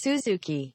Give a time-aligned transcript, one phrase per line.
[0.00, 0.72] Suzuki.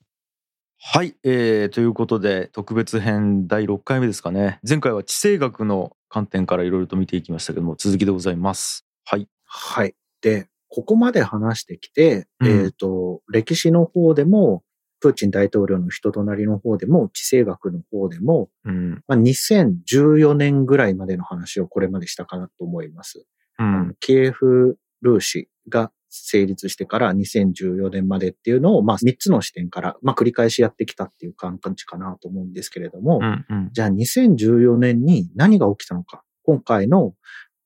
[0.78, 9.96] はい、えー、ということで特別編第6回目ですかね前回は地政学の観点からいろいろと見ていきましたけども続きでございますはいはい。
[10.22, 14.64] で、ここまで話してきて、うんえっ、と、歴史の方でも、
[15.00, 23.26] プーチン大統領の人となりの方でも、地政学の方でも、うんまあ、2014年ぐらいまでの話をこれまでしたかなと思います。
[23.58, 25.92] うんキエフ・ルーシが
[26.24, 36.24] 成立してから2014年までっていうのを、まあ、3つの視点から、まあ、繰り返しやってきたっていう感じかなと思うんですけれども、うんうんじゃあ2014年に何が起きたのか。
[36.44, 37.14] 今回の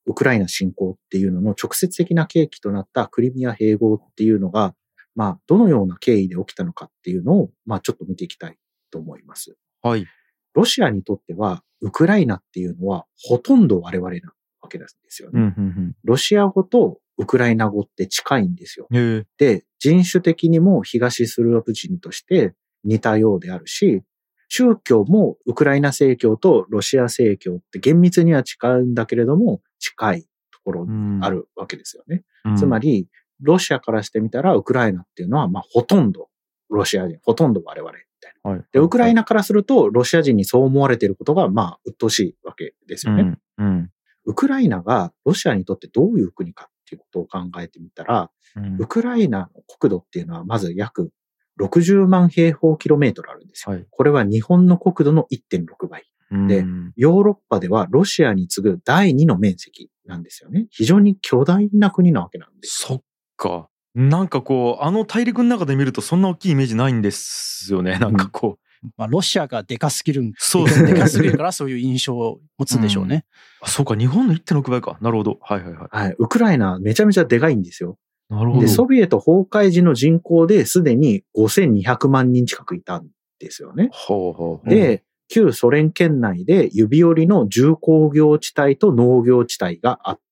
[0.06, 4.74] ウクライナ侵攻っていうのの直接的な契機となったクリミア併合っていうのが、
[5.14, 8.56] まあ、どのような経緯で起きたのかっていうのを、まあ、ちょっと見ていきたい
[8.90, 9.56] と思います。
[9.82, 10.06] はい
[10.54, 15.40] ロシアにとっては、ウクライナっていうのは、ほとんど我々なわけなんですよね。
[15.40, 18.88] うんうんロシア語とウクライナ語って近いんですよ。
[19.36, 24.02] で、人種的にも東スラブ人として似たようであるし、
[24.48, 32.24] 宗教もウクライナ正教とロシア正教って厳密には違うんだけれども、近いところにあるわけですよね。
[32.56, 33.08] つまりり、
[33.42, 36.28] ロシアからしてみたら、ウクライナっていうのは、まあ、ほとんど
[36.70, 38.50] ロシア人、ほとんど我々みたいな。
[38.50, 43.22] はいで、ウクライナからすると、ロシア人にそう思われていることが、まあ、鬱陶しいわけですよね。
[43.58, 43.90] うんうん
[44.26, 51.12] ウクライナがロシアにとってどういう国かっていうことを考えてみたら、うんウクライナの国土っていうのはまず約
[51.60, 53.74] 60万平方キロメートルあるんですよ。
[53.74, 56.04] はいこれは日本の国土の1.6倍。
[56.48, 60.66] でうんヨーロッパではロシアに次ぐ第2の面積なんですよね。
[60.70, 62.78] 非常に巨大な国なわけなんです。
[62.86, 63.02] そっ
[63.36, 73.24] かなんかこうあの大陸の中で見るとそんな大きいイメージないんですよねなんかこう、まあ、ロシアがでかすぎるんそうですねでかすぎるからそういう印象を持つでしょうね。
[73.60, 76.14] あそうか日本の1.6倍かなるほどはいはいはいはい。
[76.18, 77.98] ウクライナめちゃめちゃでかいんですよ。
[78.30, 83.08] なるほどで、ソビエト崩壊時の人口ですでに5200万人近くいたん
[83.38, 83.90] ですよね。
[83.92, 90.29] ほうほうほうで、旧ソ連圏内で指折りの重工業地帯と農業地帯があった。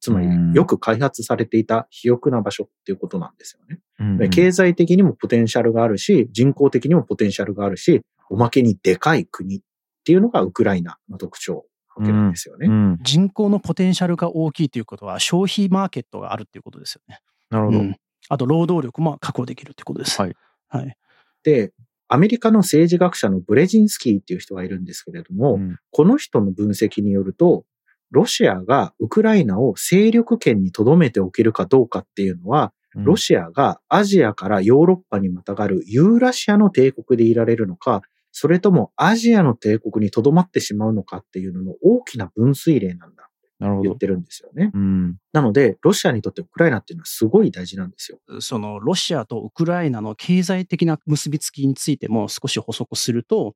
[0.00, 3.80] つまりうん、よく開発されていた肥沃な場所っていうことなんですよね。
[3.98, 8.00] うんうん経済的にもポテンシャルがあるし、人口的にもポテンシャルがあるし、
[8.30, 9.60] おまけにでかい国っ
[10.04, 11.66] ていうのがウクライナの特徴
[11.96, 12.66] なわけなんですよね。
[12.66, 17.20] うん人口のポテンシャルが大きいということは消費マーケットがあるっていうことですよね。
[17.50, 17.96] なるほど、うん
[18.28, 20.20] あと労働力も確保できるってことです。
[20.20, 20.36] はい。
[20.68, 20.96] はい。
[21.42, 21.72] で、
[22.06, 27.64] アメリカの政治学者のブレジンスキーっていう人がいるんですけれども、うんこの人の分析によると、
[28.10, 43.98] ロシアがウクライナを勢力圏に留めておけるかどうかっていうのは、ロシアがアジアからヨーロッパにまたがるユーラシアの帝国でいられるのか、それともアジアの帝国に留まってしまうのかっていうのの大きな分水嶺なんだなるほど言っ。
[43.98, 44.70] てるんですよね。
[44.72, 45.16] うん。
[45.32, 48.18] なので、ロシアにとってウクライナっていうのはすごい大事なんですよ。
[48.40, 53.54] そのロシアとウクライナの経済的な結びつきについても少し補足すると、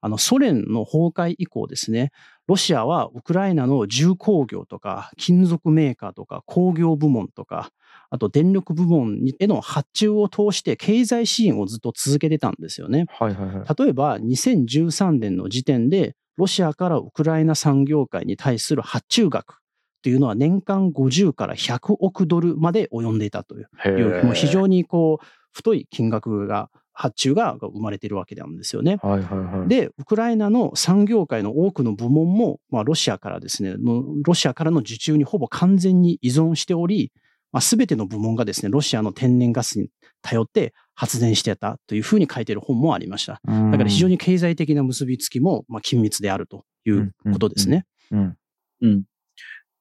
[0.00, 2.10] あのソ連の崩壊以降ですね、
[2.46, 7.70] ロシアはウクライナの重工業とか金属メーカーとか工業部門とか、
[8.10, 13.06] あと電力部門への発注を通して経済支援をずっと続けてたんですよね。
[13.08, 13.84] はいはいはい。
[13.84, 19.58] 例えば2013年の時点でロシアからウクライナ産業界に対する発注額
[20.02, 24.52] というのは年間50から100億ドルまで及んでいたというもう非に。
[24.52, 28.98] 常にこう太い金額が発注が生まれているわけなんですよね。
[29.02, 29.68] はいはいはい。
[29.68, 37.12] で、ウクライナの産業界の多くの部門も、まあ、ロシアからですね、のロシアからの受注にほぼ完全に依存しており、
[37.52, 39.90] まあ、全ての部門がですね、ロシアの天然ガスに
[40.22, 43.42] 頼って発電してたというふうに書いている本もありました。
[43.44, 47.84] だだから非常に、に経済的な結びつきもまあ緊密であるということですね。
[48.10, 48.36] うん。
[48.80, 49.02] うん。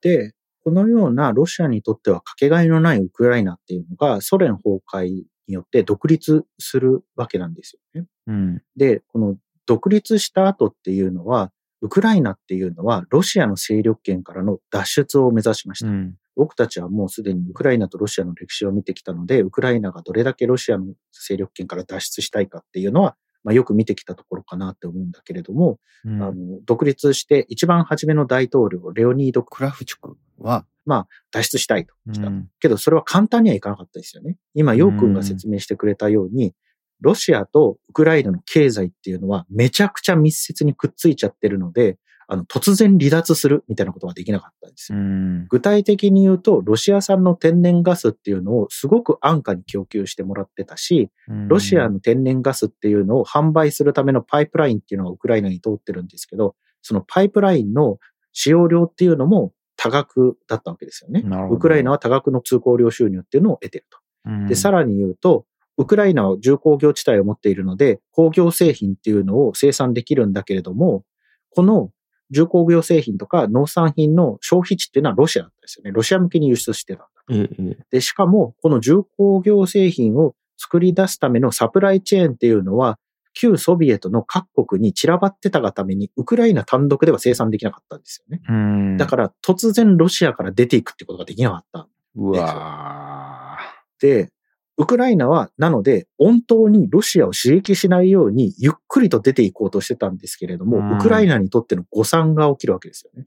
[0.01, 0.33] で、
[0.65, 8.07] このようなロシアにとってはかけがえのないウクライナっていうのがソ連崩壊によって独立するわけなんですよね。
[8.28, 8.61] うん。
[8.75, 9.35] で、この
[9.66, 11.51] 独立した後っていうのは、
[11.81, 15.91] ウクライナっていうのはロシアの勢力圏からの脱出を目指しました。
[15.91, 16.16] うん。
[16.35, 32.28] 僕たちはもうすでにウクライナとロシアの歴史を見てきたので、ウクライナがどれだけロシアの勢力圏から脱出したいかっていうのは、まあ、よく見てきたところかなって思うんだけれども、うんあの独立して一番初めの大統領、レオニード・クラフチュクは、まあ、脱出したいと来た。
[32.28, 34.37] うんけど、それは簡単にはいかなかったですよね。
[34.53, 36.53] 今、ヨウ君が説明してくれたように、
[37.02, 41.97] ロシアとウクライナの経済っていうのはめちゃくちゃ密接にくっついちゃってるので、
[42.28, 45.03] あの、突然離脱するみたいなことができなかったんですうよ。
[45.03, 45.47] ん。
[45.47, 51.11] 具体的に言うと、ロシア産の天然ガスっていうのをすごく安価に供給してもらってたし、
[51.47, 57.99] ロシアの天然ガスっていうのを販売するためのパイプラインっていうのがウクライナに通ってるんですけど、そのパイプラインの
[58.31, 61.23] 使用量っていうのも多額だったわけですよね。
[61.51, 63.99] ウクライナは多額の通行料収入っていうのを得てると。
[64.25, 65.45] うんで、さらに言うと、
[65.77, 71.03] ウクライナは重工業地帯を持っているので、工業製品っていうのを生産できるんだけれども、
[71.51, 71.91] この
[72.31, 75.91] 重工業製品とか農産品の消費地っていうのはロシアだったんですよね。
[75.91, 77.23] ロシア向けに輸出してたんだ。
[77.29, 82.97] ええええで、しかも、この重工業製品を作り出すためのサプライチェーンっていうのは、
[83.35, 88.41] 旧ソビエトの各国に散らばってたがために、ウクライナ単独では生産できなかったんですよね。
[88.47, 88.97] うん。
[88.97, 91.87] だから、突然ロシアから出ていくってことができなかった。
[92.16, 93.58] うわ
[93.99, 94.29] で、
[94.78, 103.26] ウクライナは、なので、本当にロシアを刺激しないように、ゆっくりと出ていこうとしてたんですけれども、うんウクライナにとっての誤算が起きるわけですよね。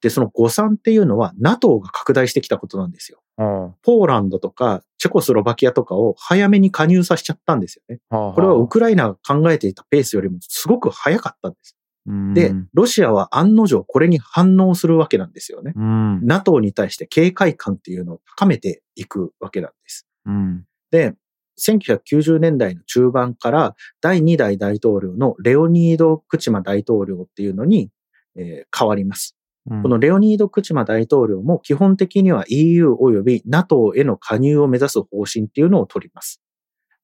[0.00, 3.20] で、その誤算っていうのは、NATO が拡大してきたことなんですよ。
[3.82, 8.00] ポーランドとか、チェコスロバキアとかを早めに加入させちゃったんですよね。
[8.10, 11.76] あはあこれはウクライナが考えていたペースよりもすごく早かったんです。
[12.34, 15.72] で、ロシアは案の定これに反応するわけなんですよね。
[15.76, 16.20] うん。
[16.26, 20.06] NATO に対して警戒感っていうのを高めていくわけなんです。
[20.24, 20.64] うん。
[20.90, 21.14] で、
[21.60, 27.90] 1990年代の中盤から第2代大統領のレオニード・クチマ大統領っていうのに、
[28.36, 29.35] えー変わります。
[29.68, 36.40] うんこのレオニード・クチマ大統領も基本的には EU 及び NATO への加入を目指す方針っていうのを取ります。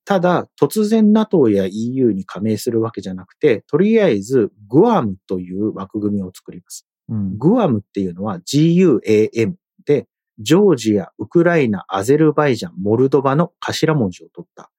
[0.05, 6.87] ただ、突然 NATO や EU に加盟するわけじゃなくて、とりあえずグアムという枠組みを作ります。
[7.09, 7.39] うん。
[7.39, 9.55] グアムっていうのは GUAM
[9.85, 10.07] で、
[10.39, 14.71] ジョージア、ウクライナ、アゼルバイジャン、モルドバの頭文字を取った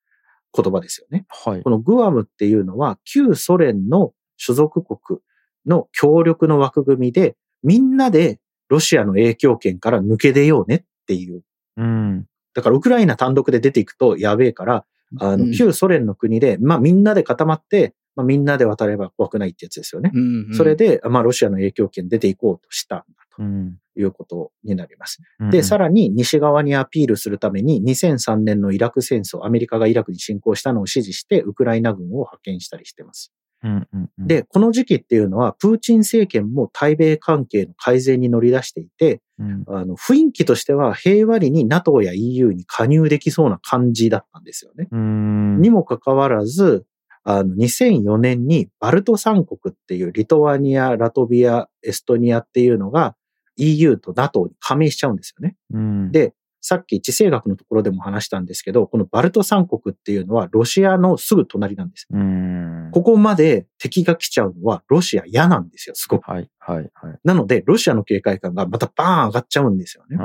[0.54, 1.26] 言葉ですよね。
[1.30, 1.70] はいこ。
[1.70, 5.20] のグアムっていうのは旧ソ連の所属国
[5.66, 8.40] の協力の枠組みで、みんなで
[8.70, 11.44] ロシアの影響圏から抜け出ようねっていう。
[11.78, 12.26] うん。
[12.54, 14.86] だからウクライナ単独で出ていくとやべえから、
[15.20, 20.12] あの、うん旧ソ連の国で、まあみんなで固まって、まあみんなで渡れば怖くないってやつですよね。
[20.14, 23.06] うんうんそれで、まあロシアの影響圏出ていこうとしたんだ
[23.40, 23.78] うん。
[23.94, 25.20] ということになります。
[25.40, 33.32] うんで、さらに西側にアピールするために2003年のイラク戦争、アメリカがイラクに侵攻したのを支持して、ウクライナ軍を派遣したりしてます。
[33.64, 44.90] うんうんうん、で、この時期っていうのは、プーチン政権も対米関係の改善に乗り出していて、うん、あの、雰囲気としては平和裏に NATO や EU に加入できそうな感じだったんですよね。
[44.92, 45.62] うん。
[45.62, 46.86] にもかかわらず、
[47.24, 53.16] あの、2004年にバルト三国っていうリトアニア、ラトビア、エストニアっていうのが
[53.56, 55.56] EU と NATO に加盟しちゃうんですよね。
[55.72, 56.34] うん、で、
[56.64, 62.08] さっき地政学のところでも話したんですけど、このバルト三国っていうのはロシアのすぐ隣なんです。
[62.10, 62.90] うん。
[62.94, 66.32] ここまで敵が来ちゃうのはロシア嫌なんですよ、すごく。
[66.32, 67.20] はい、はい、はい。
[67.26, 70.18] なので、ロシアの警戒感がまたバーン上がっちゃうんですよね。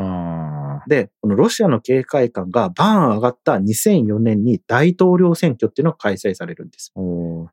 [0.89, 6.93] あで、このロシアの警戒感がバーン上がった2004年に大統領選挙っていうのが開催されるんです。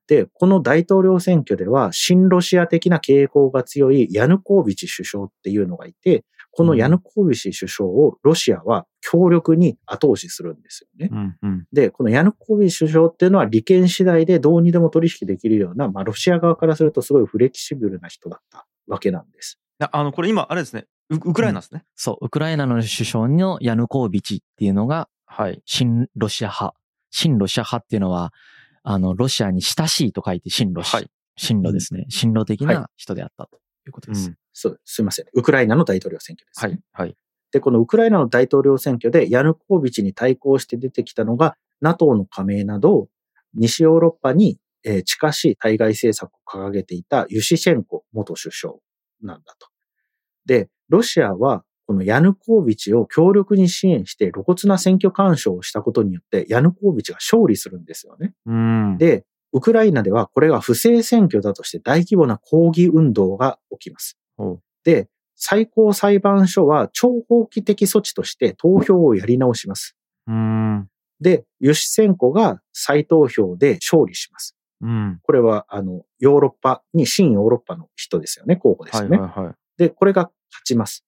[0.07, 11.09] で、この大統領選挙では、親ロシア的な傾向が強いヤヌコービチ首相っていうのがいて、このヤヌコービチ首相をロシアは強力に後押しするんですよね。
[11.11, 11.67] うん、うん。
[11.73, 19.59] で、このヤヌコービチ首相っていうのは利権次第でどうにでも取引できるような、まあロシア側からするとすごいフレキシブルな人だったわけなんです。
[19.79, 20.85] ああの、これ今、あれですね。
[21.09, 21.85] ウウクライナですね。
[21.95, 25.61] そう、ウクライナの首相のヤヌコービチっていうのが、はい。
[25.65, 26.75] 親ロシア派。
[27.11, 28.33] 親ロシア派っていうのは、
[28.83, 30.99] あの、ロシアに親しいと書いて親ロシア。
[30.99, 31.11] はい。
[31.37, 32.05] 親ロですね。
[32.09, 34.29] 親ロ的はいな人であったということです。
[34.29, 34.37] うん。
[34.53, 35.25] そう、すいません。
[35.33, 36.79] ウクライナの大統領選挙です、はい。
[36.91, 37.17] はい。
[37.51, 43.07] で、このウクライナの大統領選挙でヤヌコービチに対抗して出てきたのが NATO の加盟など
[43.53, 48.75] 西ヨーロッパにえー近しい対外政策を掲げていたユシシェンコ元首相
[49.21, 49.67] なんだと。
[50.45, 58.33] で、ロシアはこのヤヌコービチを強力に支援して露骨な選挙干渉をしたことによってヤヌコービチが勝利するんですよね。
[58.45, 58.97] うん。
[58.97, 64.17] で、ウクライナではこれが不正選挙だとして大規模な抗議運動が起きます。
[64.37, 69.95] ほで、最高裁判所は超法規的措置として投票をやり直します。
[71.21, 74.55] で、ユシセンコが再投票で勝利します。
[74.81, 75.19] うん。
[75.23, 79.17] これは、あの、ヨーロッパに、新ヨーロッパの人ですよね、候補ですはい、よね。
[79.19, 79.55] はい、はい。
[79.77, 81.05] で、これが勝ちます。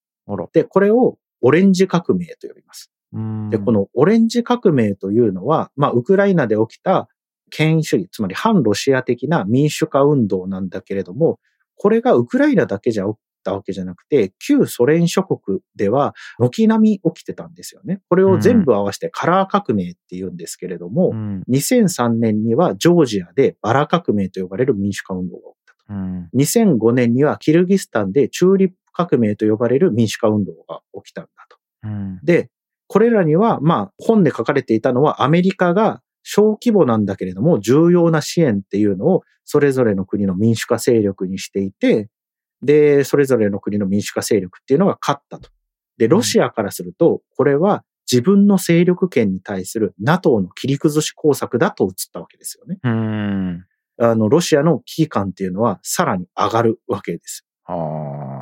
[0.54, 2.92] で、これをオレンジ革命と呼びます。
[3.14, 3.50] うん。
[3.50, 7.08] で、このオレンジ革命というのは、まあ、ウクライナで起きた
[7.50, 11.40] 権威主義、つまり反ロシア的な民主化運動なんだけれども、
[11.76, 18.02] これがウクライナだけじゃ起きたわけじゃなくて、旧ソ連諸国では軒並み起きてたんですよね。
[18.10, 21.44] これを全部合わせてカラー革命って言うんですけれども、うん。
[21.50, 25.67] 2003年にはジョージアでバラ革命と呼ばれる民主化運動が起き。
[25.90, 26.30] うん。
[26.36, 31.58] 2005年にはキルギスタンでチューリップ革命と呼ばれる民主化運動が起きたんだと。
[31.84, 32.20] うん。
[32.24, 32.50] で、
[32.88, 42.10] これらには、まあ、本で書かれていたのは、アメリカが小規模なんだけれども、重要な支援っていうのを、それぞれの国の民主化勢力にしていて、
[42.62, 45.50] で、それぞれの国の民主化勢力っていうのが勝ったと。
[45.98, 52.80] で、ロシアからすると、これは自分の勢力圏に対する NATO の切り崩し工作だと映ったわけですよね。
[52.84, 53.66] うん。
[54.00, 57.46] あの、ロシアの危機感っていうのはさらに上がるわけです。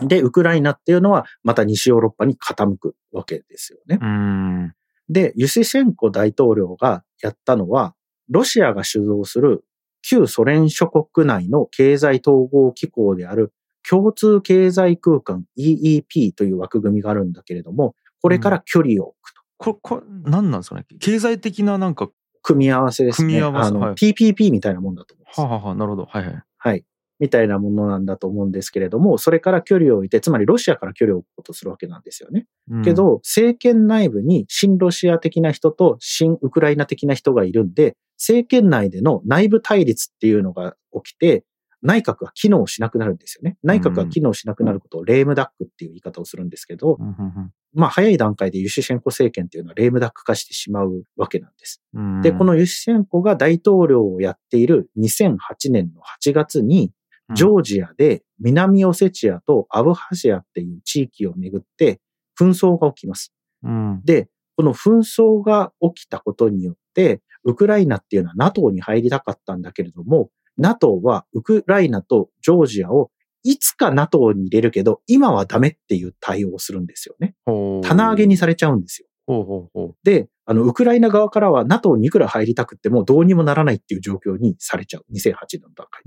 [0.08, 3.98] で、ウクライナっていうのはまた西ヨーロッパに傾くわけですよね。
[4.02, 4.74] うん。
[5.10, 7.96] で、ユシシェンコ大統領がやったのは、
[8.30, 9.64] ロシアが主導する
[10.02, 13.52] 旧ソ連諸国内の経済統合機構である
[13.88, 19.42] 共通経済空間 EEP という枠組みがあるんだけれども、これから距離を置くと。
[19.58, 20.86] これ、これ、何なんですかね？
[21.00, 22.10] 経済的ななんか、
[22.46, 23.28] 組み合わせですね。
[23.28, 25.42] 組み合わせあの、はい PPP みたいなもんだと思うんです。
[25.42, 26.06] はあはあはあ、なるほど。
[26.06, 26.44] はいはい。
[26.58, 26.86] はい。
[27.20, 32.46] みたいなものなんだと思うんですけれども、それから距離を置いて、つまりロシアから距離を置くことをするわけなんですよね。
[32.70, 41.46] うんけ、ど、政権内部に親ロシア的な人と親ウクライナ的な人がいるんで、政権内での内部対立っていうのが起きて、
[41.86, 43.58] 内閣が機能しなくなるんですよね。
[43.64, 51.82] 内閣が機能しなくなることをレームダックっていう言い方をするんですけど、うんうんまあ早い段階でユシシェンコ政権っていうのはレームダック化してしまうわけなんです。
[51.94, 55.38] うん、で、このユシシェンコが大統領をやっている2008
[55.72, 56.92] 年の8月に、
[57.34, 62.00] ジョージアで南オセチアとアブハジアっていう地域をめぐって
[62.40, 63.34] 紛争が起きます。
[63.64, 73.12] うん、で、この紛争が起きたことによって、ウクライナっていうのは NATO に入りたかったんだけれども、NATO はウクライナとジョージアを
[73.44, 77.36] いつか NATO に入れるけど、今はダメっていう対応をするんですよね。
[77.84, 79.08] 棚上げにされちゃうんですよ。
[79.28, 85.06] ほうほうほで、あの、ウクライナ側からは NATO にいくら入りたくってもどうにもならないっていう状況にされちゃう。
[85.14, 86.04] 2008年の段階。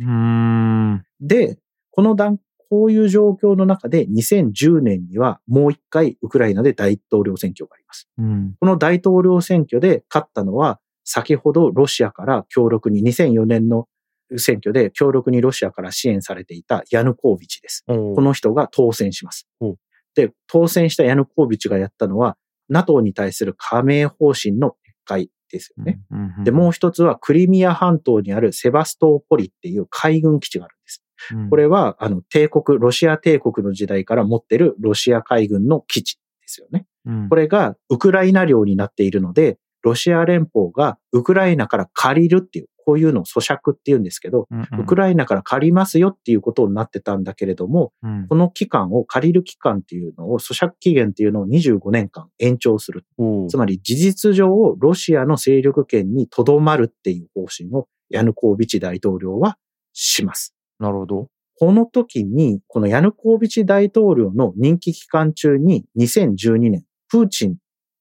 [1.20, 1.46] で。
[1.46, 1.58] で、
[1.90, 2.38] この段、
[2.70, 8.08] こういう状況の中で2010年にはもう一回ウクライナで大統領選挙があります。
[8.18, 8.56] うん。
[8.60, 13.88] この大統領選挙で勝ったのは、先ほどロシアから強力に、2004年の
[14.36, 17.84] 選挙で強力にロシアから支援されていたヤヌコービチです。
[17.86, 19.76] ここの人が当選しますお。
[20.14, 22.36] で、当選したヤヌコービチがやったのは、
[22.68, 24.72] NATO に対する加盟方針の撤
[25.04, 26.00] 回ですよね。。
[26.10, 31.02] うんうんで、もう一つはクリミア半島にあるセバストーポリっていう海軍基地があるんです。
[31.32, 36.86] うんこれは、あの、帝国、ロシア帝国の時代から持ってるロシア海軍の基地ですよね。
[37.06, 53.04] うんこれがウクライナ領になっているので、ロシア連邦がウクライナから借りるっていう、こういうのを咀嚼って言うんですけど、うんうんウクライナから借りますよっていうことになってたんだけれども、うんこの期間を借りる期間っていうのを、咀嚼期限っていうのを25年間延長する。
[53.50, 59.58] つまり事実上、ロシアの勢力圏にとどまるっていう方針をヤヌコービチ大統領は
[59.92, 60.54] します。
[60.78, 61.28] なるほど。
[61.58, 67.56] この時に、このヤヌコービチ大統領の任期期間中に2012年、プーチン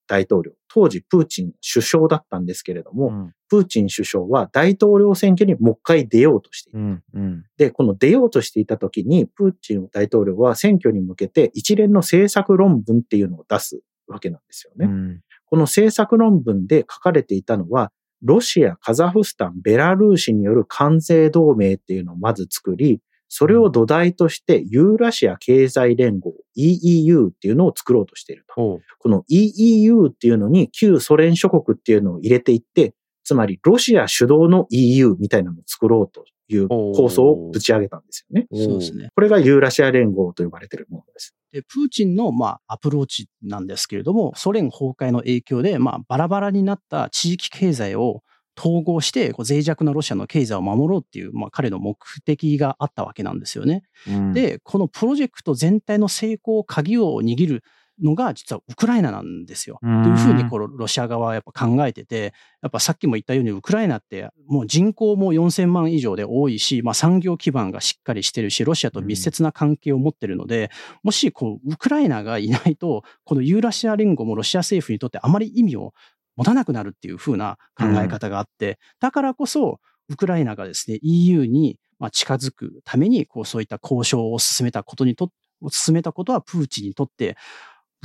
[0.08, 6.80] 大統領、当時プーチン首相だったんですけれども、うんプーチン首相は大統領選挙にもう一回出ようとしていた。
[6.80, 14.86] うんうんで、この出ようとしていた時に、プーチン大統領は選挙に向けて一連の政策論文っていうのを出すわけなんですよね。
[14.86, 28.80] うんこの政策論文で書かれていたのは、ロシア、カザフスタン、ベラルーシによる関税同盟っていうのをまず作り、それを土台としてユーラシア経済連合 EEU っていうのを作ろうとしていると。
[29.00, 32.94] この EEU っていうのに旧ソ連諸国っていうのを入れていって、
[33.24, 38.48] つまりロシア主導の EU みたいなのを作ろうという構想をぶち上げたんですよね。
[38.54, 39.10] そうですね。
[39.14, 41.36] これがユーラシア連合と呼ばれているものです。
[41.52, 48.22] で、プーチンの、まあ、アプローチなんですけれども、ソ連崩壊の影響で、まあ、バラバラになった地域経済を
[48.58, 53.84] 統合して、こう脆弱なロシアの経済を守ろうっていう、まあ、彼の目的があったわけなんですよね。
[54.08, 57.64] うんで、このプロジェクト全体の成功、鍵を握る
[58.02, 59.80] のが実はウクライナなんですよ。
[59.82, 70.70] とうんいうふうにこのロシア側はやっぱ考えてて、やっぱさっきも言ったようにウクライナってもう人口も4000万以上で多いし、まあ産業基盤がしっかりしてるし、ロシアと密接な関係を持ってるので、
[71.04, 75.94] もしこうウクライナがいないと、このユーラシア連合もロシア政府にとってあまり意味を
[76.38, 79.80] 持たなくなるっていうふうな考え方があって、だからこそ
[80.10, 85.32] ウクライナがですね、EU にまあ近づくために、こうそういった交渉を進めたことにと、
[85.70, 87.36] 進めたことはプーチンにとって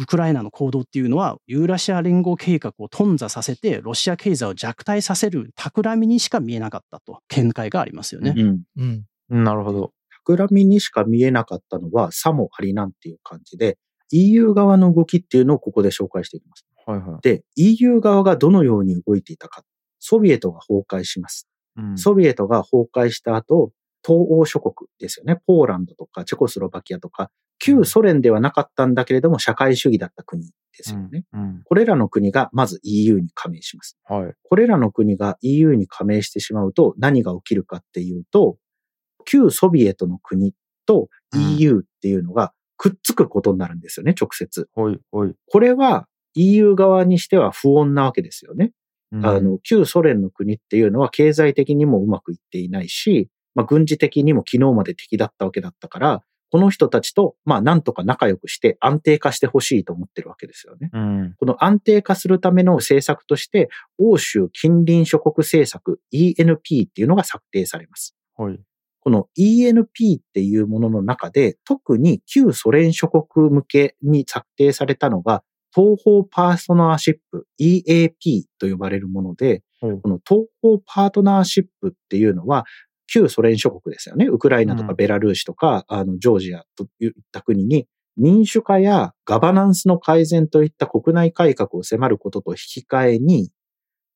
[0.01, 8.35] ウクライナの行動っていうのは、ユーラシア連合計画を頓挫させて、ロシア経済を弱体させる企みにしか見えなかったと、見解がありますよね。
[8.37, 8.63] うん。
[9.31, 9.45] うん。
[9.45, 9.93] なるほど。
[10.25, 13.79] 企みにしか見えなかったのは、さもありなんていう感じで、
[14.11, 16.67] EU 側の動きっていうのをここで紹介していきます。
[16.93, 17.21] はいはい。
[17.23, 19.63] で、EU 側がどのように動いていたか。
[19.99, 21.49] ソビエトが崩壊します。
[21.77, 23.73] うんソビエトが崩壊した後、
[24.05, 25.41] 東欧諸国ですよね。
[25.47, 31.25] ポーランドとかチェコスロバキアとか、旧ソ連ではなかったんだけれども、社会主義だった国ですよね。
[31.33, 33.97] うんこれらの国がまず EU に加盟します。
[34.05, 34.33] はい。
[34.43, 38.57] これらの国が EU に加盟してしまうと何が起きるかっていうと、
[39.25, 40.53] 旧ソビエトの国
[40.85, 41.09] と
[41.57, 44.69] EU っていうのがくっつくことになるんですよね、直接。
[44.73, 45.35] ほいほい。
[45.47, 48.73] これは EU 側にしては不穏なわけですよね。
[49.13, 60.91] うんあの、旧ソ連の国っていうのは経済的にもうまくいっていないし、まあ、軍事的にも昨日まで敵だったわけだったから、この人たちと、まあ、なんとか仲良くして安定化してほしいと思ってるわけですよね。
[60.93, 61.35] うん。
[61.39, 68.15] この安定化するための政策として、欧州近隣諸国政策 ENP っていうのが策定されます。
[68.37, 68.61] はい。
[69.01, 75.43] この ENP っていうものの中で、特に旧ソ連諸国向けに策定されたのが、
[75.75, 82.65] 東方パートナーシップ EAP と呼ばれるもので、この東方パートナーシップっていうのは、
[83.07, 84.27] 旧ソ連諸国ですよね。
[84.27, 87.87] ウクライナとうんかベラルーシとか、あの、ジョージアといった国に、
[88.17, 93.51] 民主化やガバナンスの改善といった国内改革を迫ることと引き換えに、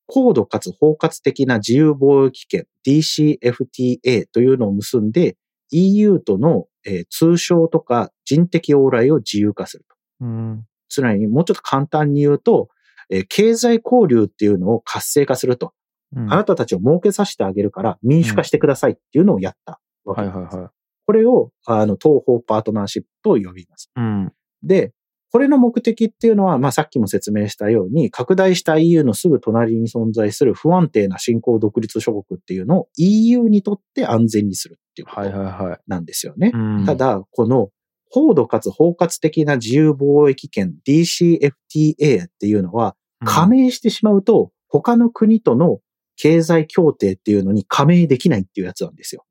[0.07, 5.35] 高度かつ包括的な自由貿易圏 DCFTA というのを結んで
[5.71, 9.95] EU との、えー通商とか人的往来を自由化すると。
[10.21, 10.65] うん。
[10.89, 12.69] つまりもうちょっと簡単に言うと、
[13.09, 15.73] えー経済交流っていうのを活性化すると。
[16.15, 20.35] うんあなたたちを儲けさせてあげるから民主化してくださいっていうのをやったわけです。
[20.35, 20.69] はいはいはい。
[21.07, 23.89] これを、あの、東方パートナーシップと呼びます。
[23.95, 24.33] うん。
[24.61, 24.93] で、
[25.31, 35.79] これの目的っていうのは、まあさっきも説明したように、拡大した EU のすぐ隣に存在する不安定な新興独立諸国っていうのを EU にとって安全にするっていうことはい。
[35.87, 36.51] なんですよね。
[36.53, 37.69] うんた、だ、この
[38.11, 42.95] 高度かつ包括的な自由貿易圏 DCFTA っていうのは、
[43.25, 45.79] 加盟してしまうと、他の国との
[46.17, 49.25] 経済協定っていうのに加盟できないっていうやつなんですよ。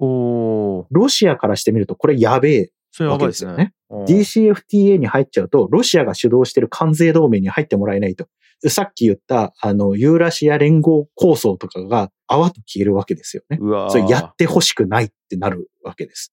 [0.91, 2.73] ロシアからしてみると、これやべえ
[3.05, 3.73] わばいですよね。。
[3.89, 8.27] おー DCFTA に入っちゃうと、ロシアが主導している関税同盟に入ってもらえないと。
[8.69, 13.59] さっき言った、あの、ユーラシア連合構想とかが泡と消えるわけですよね。
[13.61, 16.33] うわーそれやってほしくないってなるわけです。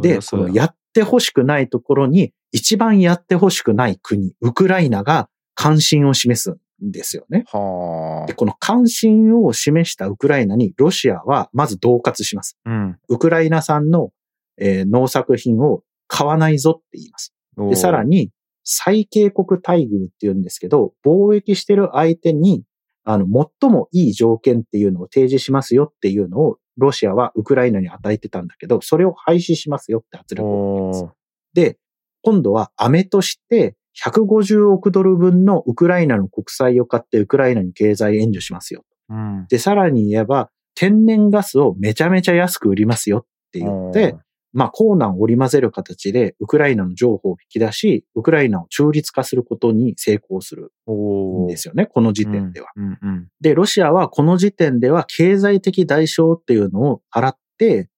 [0.00, 7.44] で、このやってほしくないところに、一番やってほしくない国、ウクライナが関心を示すんですよね。
[7.48, 12.56] はで、この関心を示したウクライナに、ロシアはまず恫喝します。
[12.64, 12.70] あ。
[12.70, 12.98] うん。
[13.08, 14.10] ウクライナ産の、
[14.56, 17.34] えー農作品を買わないぞって言います。
[17.56, 18.16] で、さらに。
[18.16, 18.30] に、
[18.64, 22.64] 最恵国待遇って言うんですけど、貿易してる相手に、
[23.04, 23.26] あの、
[23.60, 31.16] 最もいい条件っていうのを提示しますよっていうのを、ロシアはウクライナに与えてたんだけど、それを廃止しますよって圧力をかけます。
[31.54, 31.78] で、
[32.22, 38.84] 今度は飴として、150億ドル分のウクライナの国債を買ってウクライナに経済援助しますよ。
[39.08, 39.46] うん。
[39.48, 44.16] で、さらに言えば、天然ガスをめちゃめちゃ安く売りますよって言って、
[44.54, 52.68] まあ、コーナーを織り交ぜる形で、ウクライナの情報を引き出し、ウクライナを中立化することに成功するんですよね、この時点では。
[52.76, 53.28] うんうん。
[53.40, 57.90] で、ロシアはこの時点では経済的代償っていうのを払って、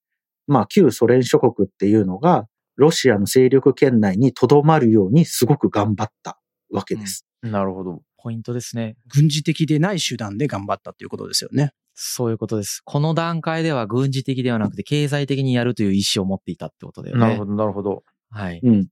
[0.46, 6.40] まあ、旧ソ連諸国っていうのが、ロシアの勢力圏内に留まるようにすごく頑張った
[6.70, 7.26] わけです。
[7.42, 8.02] なるほど。
[8.16, 8.96] ポイントですね。
[9.14, 11.72] 軍事的でない手段で頑張ったということですよね。
[11.98, 12.82] そういうことです。
[12.84, 17.20] この段階では軍事的ではなくて経済的にやるという意思を持っていたってことだよね。
[17.22, 18.04] なるほど、なるほど。
[18.30, 18.60] はい。
[18.62, 18.88] うん。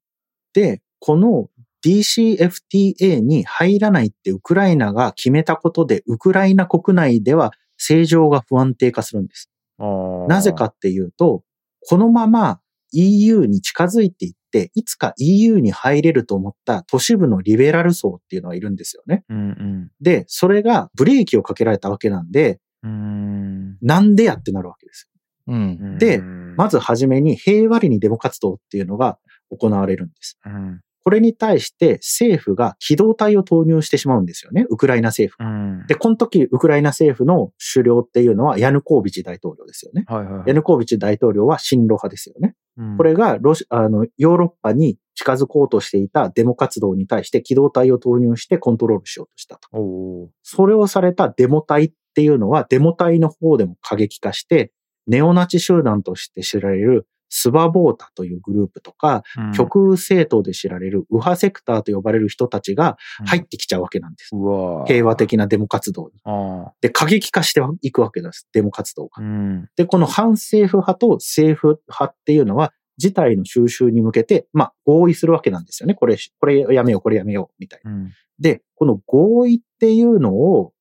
[0.55, 1.49] で、この
[1.85, 9.51] DCFTA に入らないってウクライナが決めたことで、ウクライナ国内では政情が不安定化するんです。
[10.29, 11.43] なぜかっていうと、
[11.87, 12.61] このまま
[12.93, 19.25] EU に近づいていって、いつか EU に入れると思った都市部のリベラル層っていうのがいるんですよね。
[19.29, 19.91] うんうん。
[20.01, 22.61] で、それがブレーキをかけられたわけなんで。
[22.85, 25.09] なんでやってなるわけです。
[25.47, 25.99] うん。
[25.99, 29.19] でうんまずはじめに平和裏にデモ活動っていうのが
[29.51, 30.39] 行われるんです。
[30.47, 30.81] うん。
[31.05, 34.65] これに対して政府が機動隊を投入してしまうんですよね。
[34.71, 35.45] ウクライナ政府。
[35.45, 35.87] うん。
[35.87, 40.05] で、この時、ウクライナ政府の首領っていうのはヤヌコービチ大統領ですよね。
[40.07, 40.43] はいはいはい。
[40.47, 42.55] ヤヌコービチ大統領は親ロ派ですよね。
[42.79, 49.69] うんこれがロシあの、ヨーロッパに近づこうとしていたデモ活動に対して機動隊を投入してコントロールしようとしたと。
[50.43, 54.73] それをされたデモ隊っていうのは、デモ隊の方でも過激化して、
[55.07, 62.97] ネオナチ集団として知られるスバボータというグループとか、うん極右政党で知られる右派セクターと呼ばれる人たちが
[63.27, 64.31] 入ってきちゃうわけなんです。
[64.87, 66.21] 平和的なデモ活動に。
[66.25, 68.49] あで、過激化していくわけです。
[68.53, 69.21] デモ活動があ。
[69.21, 69.25] う。
[69.25, 69.69] ん。
[69.77, 75.95] で、この反政府派と政府派っていうのは、事態の収拾に向けて、まあ、合意するわけなんですよね。
[75.95, 77.91] これ、これやめよう、これやめよう、みたいな。
[77.91, 78.13] うん。
[78.39, 80.73] で、この合意っていうのを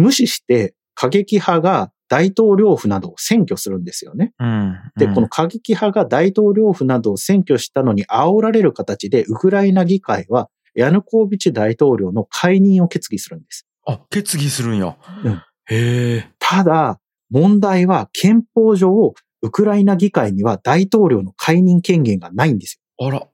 [0.00, 4.32] 無視して、過激派が大統領府などを占拠するんですよね。
[4.38, 4.74] うん。
[4.96, 13.66] で、うんこの過激派が大統領府などを占拠したのに煽られる形で、ウクライナ議会は、ヤヌコービチ大統領の解任を決議するんです。
[13.86, 14.96] あ、決議するんや。
[15.24, 16.28] うんへえ。
[16.40, 23.06] ただ、問題は憲法上、ウクライナ議会には大統領の解任権限がないんですよ。
[23.06, 23.28] あら。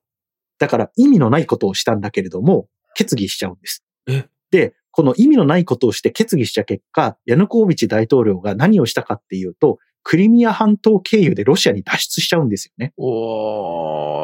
[0.58, 3.84] だから意味のないことをしたんだけれども、決議しちゃうんです。
[4.06, 12.94] え、で、この意味のないことをして決議した結果、ヤヌコービチ大統領が何をしたかっていうと、クリミア半島経由でロシアに脱出しちゃうんですよね。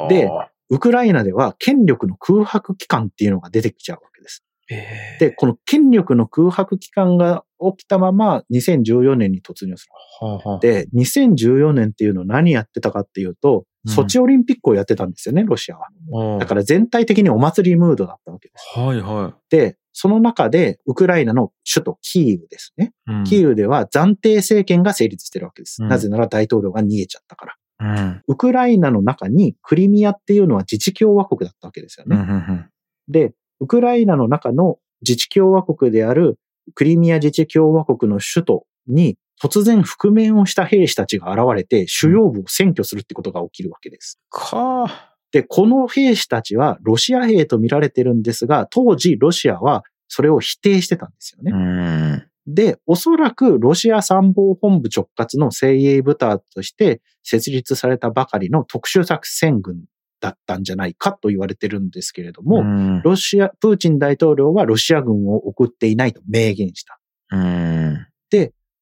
[0.09, 0.31] で
[0.71, 4.47] ウクライナでは権力の空白期間っていうのが出てきちゃうわけです。
[4.71, 7.45] えーで、この権力の空白期間が
[7.77, 9.93] 起きたまま2014年に突入する。
[10.27, 15.89] はあはあで、2014年っていうのを何やってたかっていうと、うんソチオリンピックをやってたんですよね、ロシアは。
[16.13, 18.79] うんだから全体的にお祭りムードだったわけです。
[18.79, 22.93] はいはで、その中で、ウクライナの首都キーウですね。
[23.09, 23.13] い。
[23.13, 25.83] うんキーウでは暫定政権が成立してるわけです。
[25.83, 27.55] うんなぜなら大統領が逃げちゃったから。
[27.81, 28.23] うん。
[28.27, 32.25] ウクライナの中にクリミアっていうのは自治共和国だったわけですようんうね。
[32.25, 32.69] ん
[33.09, 36.39] で、ウクライナの中の自治共和国である
[36.75, 44.21] クリミア自治共和国の首都に突然覆面をした兵士たちが現れて主要部を占拠するってことが起きるわけです。
[44.31, 45.12] かあ。
[45.33, 51.53] で、この兵士たちはロシア兵と見られてるんですが、当時ロシアはそれを否定してたんですよね。
[51.53, 52.55] うん。
[52.55, 59.85] で、おそらくロシア参謀本部直轄の精鋭部隊として設立されたばかりの特殊作戦軍
[60.21, 66.99] だったんじゃないかと言われてるんですけれども、うんロシア、プーチン大統領はロシア軍を送っていないと明言した。
[67.31, 68.07] うん。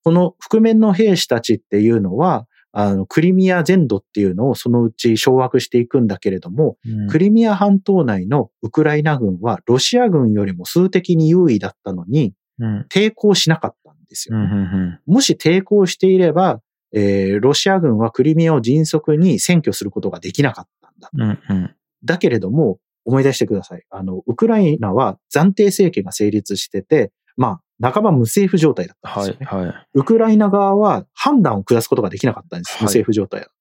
[0.03, 6.77] この覆面の兵士たちっていうのは、あの、クリミア全土っていうのをそのうち掌握していくんだけれども、
[7.11, 12.87] クリミア半島内のウクライナ軍はロシア軍よりも数的に優位だったのにうん。
[12.93, 14.43] 抵抗しなかったんですうん。
[14.43, 14.99] うよ。
[15.07, 16.61] もし抵抗していれば、
[16.93, 21.11] えーロシア軍はクリミアを迅速に占拠することができなかったんだ。
[21.13, 21.57] うん。
[21.57, 21.75] うん。
[22.05, 23.83] だけれども、思い出してください。
[23.91, 29.47] あの、ウクライナは暫定政権が成立してて、まあ、半ば無政府状態だったんですよね。
[29.47, 29.75] はいはい。
[29.95, 32.73] ウクライナ側は判断を下すことができなかったんです。
[32.75, 33.61] はい無政府状態だった。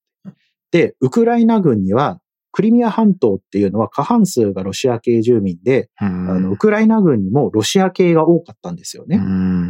[0.72, 2.20] で、ウクライナ軍には、
[2.52, 9.22] クリミア半島っていうのは過半数がロシア系住民で、ああの、ウクライナ軍にもロシア系が多かったんですよね。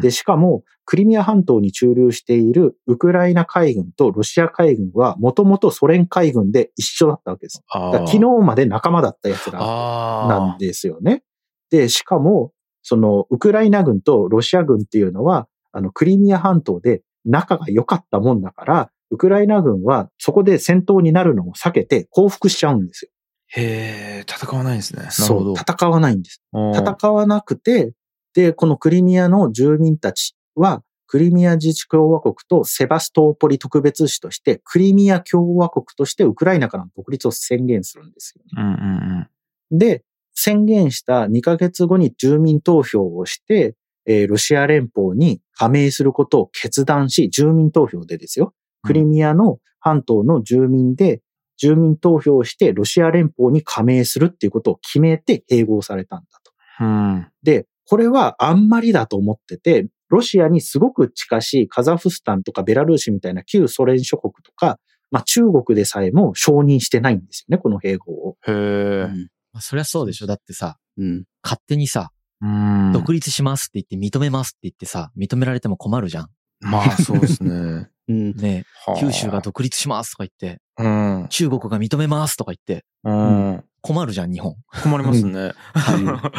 [0.01, 7.61] で、しかも、クリミア半島に駐留しているウクライナ海軍とロシア海軍は、もともとソ連海軍で一緒だったわけです。
[7.69, 11.23] 昨日まで仲間だった奴らあなんですよね。
[11.69, 23.11] で、しかも、その、ウクライナ軍とロシア軍っていうのは、あの、クリミア半島で仲が良かったもんだから、ウクライナ軍はそこで戦闘になるのを避けて降伏しちゃうんですよ。
[23.47, 25.07] へえ、戦わないんですね。
[25.09, 26.41] そう、戦わないんです。
[26.53, 27.93] うん戦わなくて、
[28.35, 38.51] で、このクリミアの住民たちは、クリミア自治共和国とセバストーポリ特別市として、クリミア共和国としてウクライナからの独立を宣言するんですよね。
[38.55, 39.27] うんうん
[39.71, 39.77] うん。
[39.79, 40.03] で、
[40.41, 43.75] 宣言した2ヶ月後に住民投票をして、
[44.05, 48.53] えーロシア連邦に加盟することを決断し、住民投票でですよ。
[48.83, 51.21] クリミアの半島の住民で、
[51.57, 56.53] 住民投票をしてロシア連邦に加盟するっていうことを決めて併合されたんだと。
[56.85, 57.27] うん。
[57.43, 64.79] で、これはあんまりだと思ってて、ロシアにすごく近しいカザフスタンとかベラルーシみたいな旧ソ連諸国とか、
[65.11, 68.37] まあ中国でさえも承認してないんですよね、この併合を。
[68.47, 69.09] へえ。
[69.53, 70.27] まあそりゃそうでしょ。
[70.27, 71.23] だってさ、うん。
[71.43, 72.91] 勝手にさ、うん。
[72.93, 76.27] 独立しますって言って認めますって言ってさ、認められても困るじゃん。
[76.61, 77.89] まあそうですね。
[78.09, 78.35] うん。
[78.35, 81.27] ねはあ九州が独立しますとか言って、うん。
[81.29, 83.63] 中国が認めますとか言って、うん。
[83.81, 84.55] 困るじゃん、日本。
[84.83, 85.53] 困りますね。
[85.73, 86.31] 普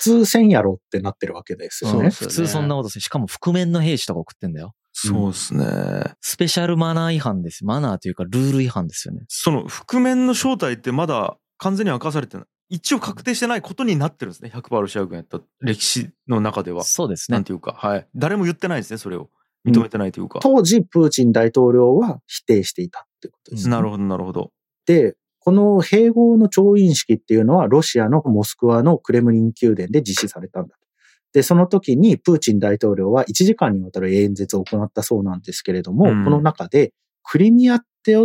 [0.00, 1.96] 通せんやろってなってるわけですよね。
[1.96, 3.00] そうですよね普通そんなことする。
[3.00, 4.74] しかも覆面の兵士とか送ってんだよ。
[4.92, 5.64] そうですね。
[6.20, 7.64] スペシャルマナー違反です。
[7.64, 9.24] マナーというかルール違反ですよね。
[9.28, 12.46] その覆面の正体ってまだ完全に明かされてない。
[12.72, 14.50] 一応確定してないことになってるんですね。
[14.52, 16.84] 100%ロシア軍やった歴史の中では。
[16.84, 17.36] そうですね。
[17.36, 18.08] なんていうか、はい。
[18.16, 19.28] 誰も言ってないですね、それを。
[19.66, 20.40] 認めてないというか。
[20.42, 24.52] 当時、プーチン大統領は否定していたってことです、なるほど、なるほど。
[24.86, 30.86] で、この併合の調印式っていうのは、ロシアのモスクワのクレムリン宮殿で実施されたんだと。
[31.34, 38.16] で、その時にプーチン大統領は1時間にわたる演説を行ったそうなんですけれども、うんこの中で、クリミアって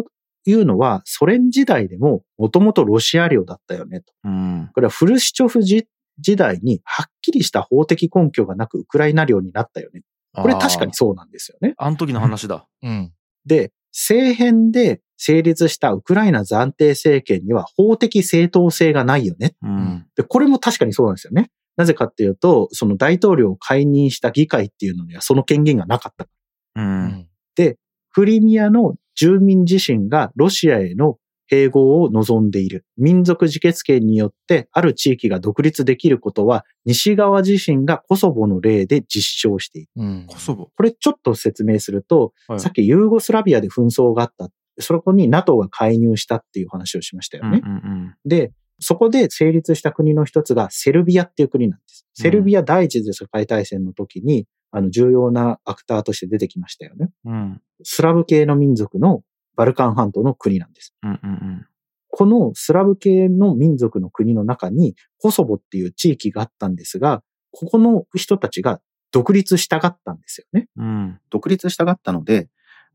[0.52, 4.14] いうのはソ連時代でももともとロシア領だったよねと。
[4.24, 4.70] うん。
[4.74, 5.88] これはフルシチョフ時
[6.20, 10.02] 時代にはっきりした法的根拠がなくウクライナ領になったよね。
[10.34, 11.74] これ確かにそうなんですよね。
[11.78, 12.68] あの時の話だ。
[12.82, 13.12] うん。
[13.46, 19.56] で、政変で成立したウクライナ暫定政権には法的正当性がないよね。
[19.62, 20.08] うん。
[20.16, 21.50] で、これも確かにそうなんですよね。
[21.76, 26.26] なぜかっていうと、その大統領を解任した議会っていうのにはその権限がなかった。
[26.26, 26.28] う。
[26.76, 27.28] うんん。
[28.18, 31.18] クリミアの住民自身がロシアへの
[31.52, 32.86] 併合を望んでいる。
[32.98, 39.90] 民族自決権によってある地域が独立できることは西側自身がコソボの例で実証している。
[39.96, 40.26] うん。
[40.28, 40.68] コソボ。
[40.76, 44.50] これちょっと説明すると、はいさっきユーゴスラビアで紛争があった。
[44.80, 47.62] そこに NATO が介入したっていう話をしましたよね。
[47.64, 52.06] うんうんで、そこで成立した国の一つがセルビアっていう国なんです。
[52.14, 57.10] セルビア第一次世界大戦の時に、あの、重要なアクターとして出てきましたよね。
[57.26, 57.62] うん。
[57.84, 59.24] スラブ系の民族の
[59.56, 60.94] バルカン半島の国なんです。
[61.04, 61.66] うんうんうん。
[62.10, 70.68] このスラブ系の民族の国の中にコソボっていう地域があったんですが、ここの人たちが独立したがったんですよね。
[70.78, 71.20] うん。
[71.30, 72.50] 独立したがったので、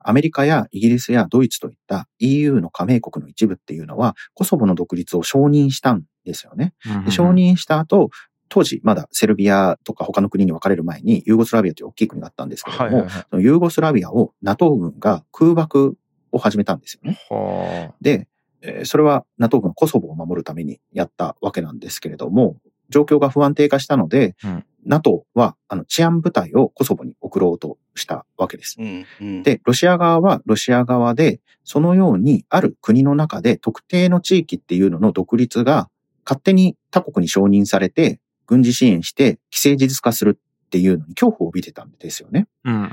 [0.05, 6.75] アメリカやイギリスやドイツといった EU の加盟国の一部っていうのは、コソボの独立を承認したんですよね。
[7.05, 8.11] で承認した後、
[8.49, 13.25] 当時まだセルビアとか他の国に分かれる前にユーゴスラビアという大きい国があったんですけれども、はいはいはい。
[13.31, 15.97] そのユーゴスラビアを NATO 軍が空爆
[16.33, 17.19] を始めたんですよね。
[17.31, 18.29] はで、
[18.61, 22.57] えーそれは NATO 軍はコソボを守るためにやったわけなんですけれども、
[22.93, 28.77] 状況が不安定化したので、うん NATO はあの治安部隊をコソボに送ろうとしたわけです。
[28.79, 35.89] うんうんで、ロシア側はロシア側で、そのようにある国の中で特定の地域っていうのの独立が
[36.25, 42.49] 勝手に他国に承認されて、軍事支援して既成事実化するっていうのに恐怖を帯びてたんですよね。
[42.65, 42.71] あ。
[42.71, 42.93] うん。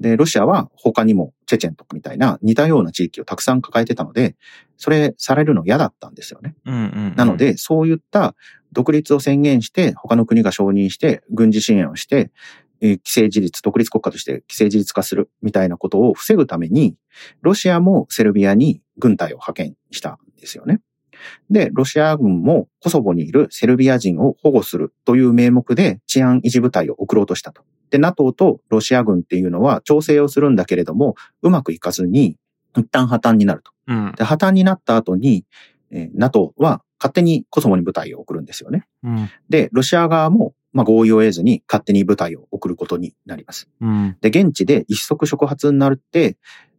[0.00, 4.36] で、ロシアは他にもチェチェンとかみたいな似たような地域をたくさん抱えてたので、
[4.76, 6.54] それされるの嫌だったんですよね。
[6.64, 7.14] うんうん。
[7.16, 8.34] なの、で、そういった
[8.72, 12.30] 独立を宣言して、他の国が承認して、軍事支援をして、
[12.80, 16.96] えー既成事実、独立国家として既成事実化するみたいなことを防ぐために、
[17.42, 20.80] ロシアもセルビアに軍隊を派遣したんですよね。
[21.50, 27.62] で、ロシア軍もコソボにいるセルビア人を保護するという名目で治安維持部隊を送ろうとしたと。
[27.90, 32.36] で、NATO とロシア軍っていうのは調整をするんだけれども、うまくいかずに、
[32.76, 33.72] 一旦破綻になると。
[33.86, 34.12] うん。
[34.16, 35.44] で、破綻になった後に、
[35.90, 38.86] えー NATO は勝手にコソボに部隊を送るんですよね。
[39.04, 39.30] うん。
[39.48, 43.68] で、ロシア側も、まあ、合意を得ずに勝手に部隊を送ることになります。
[43.80, 44.16] うん。
[44.20, 46.36] で、現地で一触触発になるって、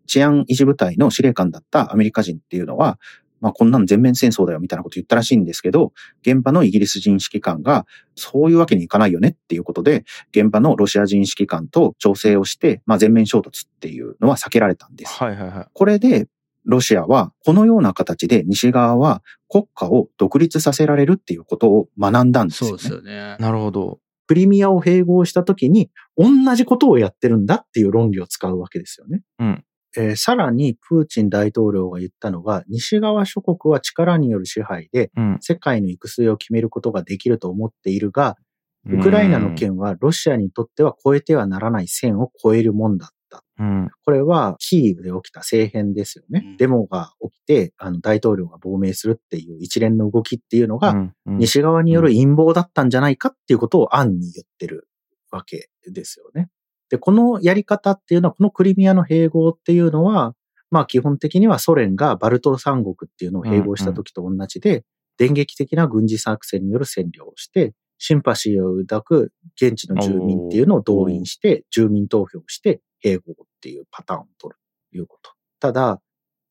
[0.07, 2.99] 治安維持部隊の司令官だったアメリカ人っていうのは、
[3.41, 15.13] まあ、こんなん全面戦争だよみたいなこと言ったらしいんですけど、現場のイギリス人指揮官が、そういうわけにいかないよねっていうことで、現場のロシア人指揮官と調整をして、まあ、全面衝突っていうのは避けられたんです。
[15.13, 15.67] はいはいはい。
[15.73, 16.27] これで、
[16.65, 22.77] ロシアは、このような形で西側は国家を独立させられるっていうことを学んだんですよね。
[22.77, 23.37] そうですよね。
[23.39, 23.99] なるほど。
[24.27, 29.23] クリミアを併合した時に同じことをやってるんだっていう論理を使うわけですよね。
[29.39, 29.63] うん
[29.99, 35.37] えーさらにプーチン大統領が言ったのが西側諸国は力による支配でうん。
[35.41, 38.37] 世界の行く末を決めることができると思っているが、
[38.85, 43.43] ウクライナの件はロシアにとっては越えてはならない線を越えるもんだった。
[43.59, 43.89] うん。
[44.05, 46.43] これはキーウで起きた政変ですよね。
[46.45, 54.87] うんデモが起きて、あの大統領が亡命するっていう一連の動きっていうのが、うん、うん西側による陰謀だったんじゃないかっていうことを暗に言ってる
[55.31, 56.49] わけですよね。
[56.89, 60.35] で、このやり方っていうのは、このクリミアの併合っていうのは、
[60.71, 64.83] まあ基本的にはソ連がバルト三国っていうのを併合した時と同じで、
[65.17, 74.59] 電撃的な軍事作戦による占領をして、シンパシーを抱く現地の住民っていうのを動員して、住民投票して併合っていうパターンを取る
[74.91, 75.31] ということ。
[75.59, 76.01] ただ、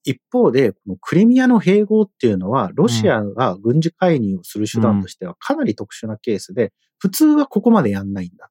[0.04, 8.50] 一方で、このクリミアの併合っていうのは、ロシアが軍事介入をする手段としてはかなり特殊なケースで、普通はここまでやんないんだ。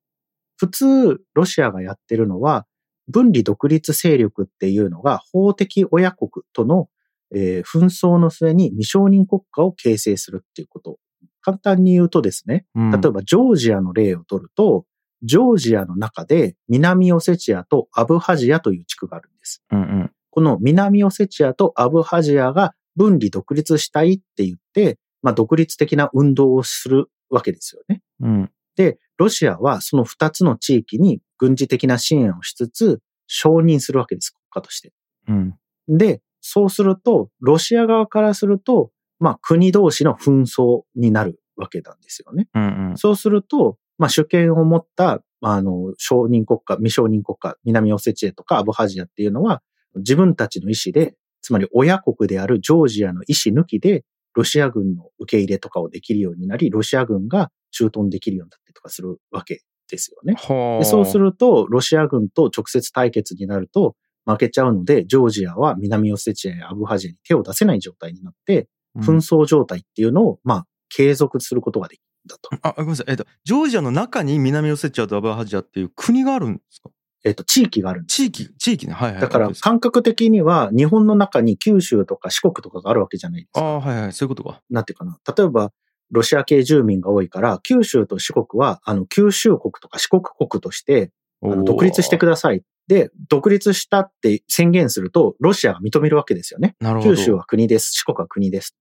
[0.57, 2.65] 普通、ロシアがやってるのは、
[3.07, 6.89] 分離独立勢力っていうのが法的親国との、
[7.33, 10.97] えー紛争の末に未承認国家を形成するっていうこと。
[11.41, 14.85] 簡単に言うとですね、うん例えばジョージアの例を取ると、
[15.23, 19.63] ジョージアの中で南オセチアとアブハジアという地区があるんです。
[19.71, 20.11] うんうん。
[20.29, 28.01] この南オセチアとアブハジアが分離独立したいって言って、まあ独立的な運動をするわけですよね。
[28.19, 28.51] うん。
[28.75, 34.93] で、ロシアはその二つの地域に軍事的な支援をしつつ承認するわけです、国家として。
[35.27, 35.55] うん。
[35.87, 42.47] で、そうすると、ロシア側からすると、まあ国同士の紛争になるわけなんですよね。
[42.53, 42.97] うんうん。
[42.97, 49.61] そうすると、まあ主権を持った、まああの、承認国家、未承認国家、南オセチアとかアブハジアっていうのは、
[49.95, 60.33] 自分たちの意思で、つまり親国であるジョージアの意思抜きで、ロシア軍の受け入れとかをできるようになり、ロシア軍が駐屯できるようになったりとかするわけですよね。
[60.35, 60.79] はあ。
[60.79, 72.49] でそうすると、ロシア軍と直接対決になると負けちゃうので、ジョージアは南オセチアやアブハジアに手を出せない状態になって、うん紛争状態っていうのを、まあ、継続することができるんだと。
[72.67, 73.05] あ、ごめんなさい。
[73.09, 76.89] えっと、ジョージアの中に南オセチアとアブハジアっていう国があるんですか？
[77.23, 78.15] えっと、地域があるんです。
[78.15, 78.93] 地域、地域ね。
[78.93, 79.21] はいはい。
[79.21, 83.61] だから感覚的には日本の中に九州とか四国とかがあるわけじゃないですか。
[83.61, 84.13] ああ、はいはい。
[84.13, 84.63] そういうことか。
[84.71, 85.19] なんていうかな。
[85.37, 85.71] 例えば、
[86.11, 91.11] ロシア系住民が多いから、九州と四国は、あの、九州国とか四国国として、
[91.43, 96.75] あの独立してくだださいっで、独立したって宣言すると、ロシアが認めるわけですよね。
[96.79, 97.15] なるほど。
[97.15, 97.91] 九州は国です。
[97.93, 98.75] 四国は国です。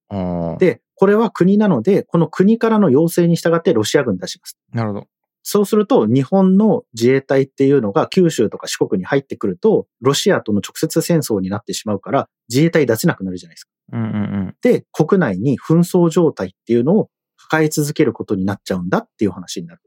[0.58, 4.56] で、これは国なので、この国からの要請に従ってロシア軍出します。
[4.72, 5.06] なるほど。
[5.42, 13.70] そうすると、日本の自衛隊っていうのが九州とか四国に入ってくると、ロシアとの直接戦争になってしまうから、自衛隊出せなくなるじゃないですか。
[13.92, 14.54] うんうんうん。
[14.62, 19.80] で、国内に紛争状態っていうのを抱え続けることになっちゃうんだっていう話になる。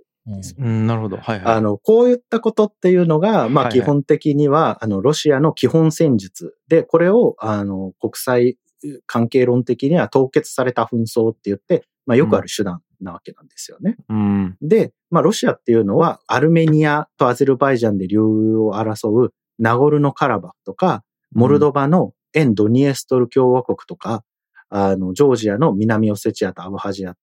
[0.60, 1.18] うん、なるほど。
[1.18, 1.56] はいはい。
[1.56, 8.58] あの、こういったことっていうのが、まはいはいあ基本的には、あの、ロシアの基本戦術で、これを、あの、国際
[9.06, 13.98] 関係論的には凍結された紛争って言って、まあよくある手段なわけなんですよね。
[14.10, 14.58] うん。
[14.62, 24.24] で、まあロシアっていうのは、アルメニアとアゼルバイジャンで領有を争うナゴルノカラバフとか、モルドバの沿ドニエストル共和国とか、
[24.70, 27.16] あの、ジョージアの南オセチアとアブハジア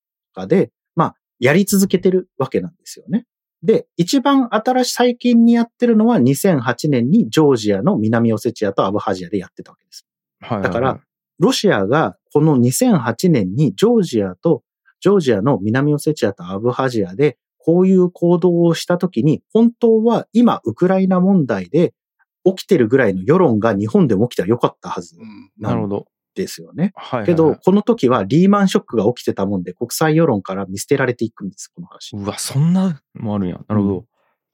[0.46, 3.26] で、まあ、やり続けてるわけなんですよね。
[3.62, 10.06] で、一番新しい最近にやってるのは2008年にジョージアの南オセチアとアブハジアでやってたわけです。
[10.40, 10.68] はいはいはい。
[10.68, 11.00] だから、
[11.38, 14.62] ロシアがこの2008年にジョージアと、
[15.00, 21.94] ジョージアの南オセチアとアブハジアでこういう行動をしたときに、本当は今ウクライナ問題で
[22.44, 25.16] 起きてるぐらいの世論が日本でも起きたらよかったはず
[25.58, 26.06] なんなるほど。
[26.42, 26.92] ですよね。
[26.94, 27.26] はいはいはい。
[27.26, 32.16] けど、この時はリーマンショックが起きてたもんで、国際世論から見捨てられていくんです、この話。
[32.16, 33.60] うわ、そんなもあるんや。
[33.68, 34.04] なるほど。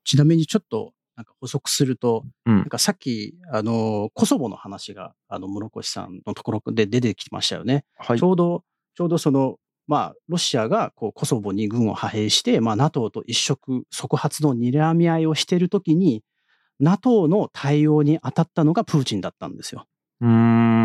[0.04, 7.84] ちなみにちょっとなんか補足すると、うんなんかさっき、あの、コソボの話が、あの、室越さんのところで出てきましたよね。
[7.96, 8.22] はいち。
[8.22, 8.64] ょうど、
[8.94, 16.22] ちょうどその、まあ、ロシアがこうコソボに軍を派兵して、まあ、NATO と一触即発の睨み合いをしているときに、
[16.80, 19.86] NATO の対応に当たったのがプーチンだったんですよ。
[20.20, 20.81] うーん。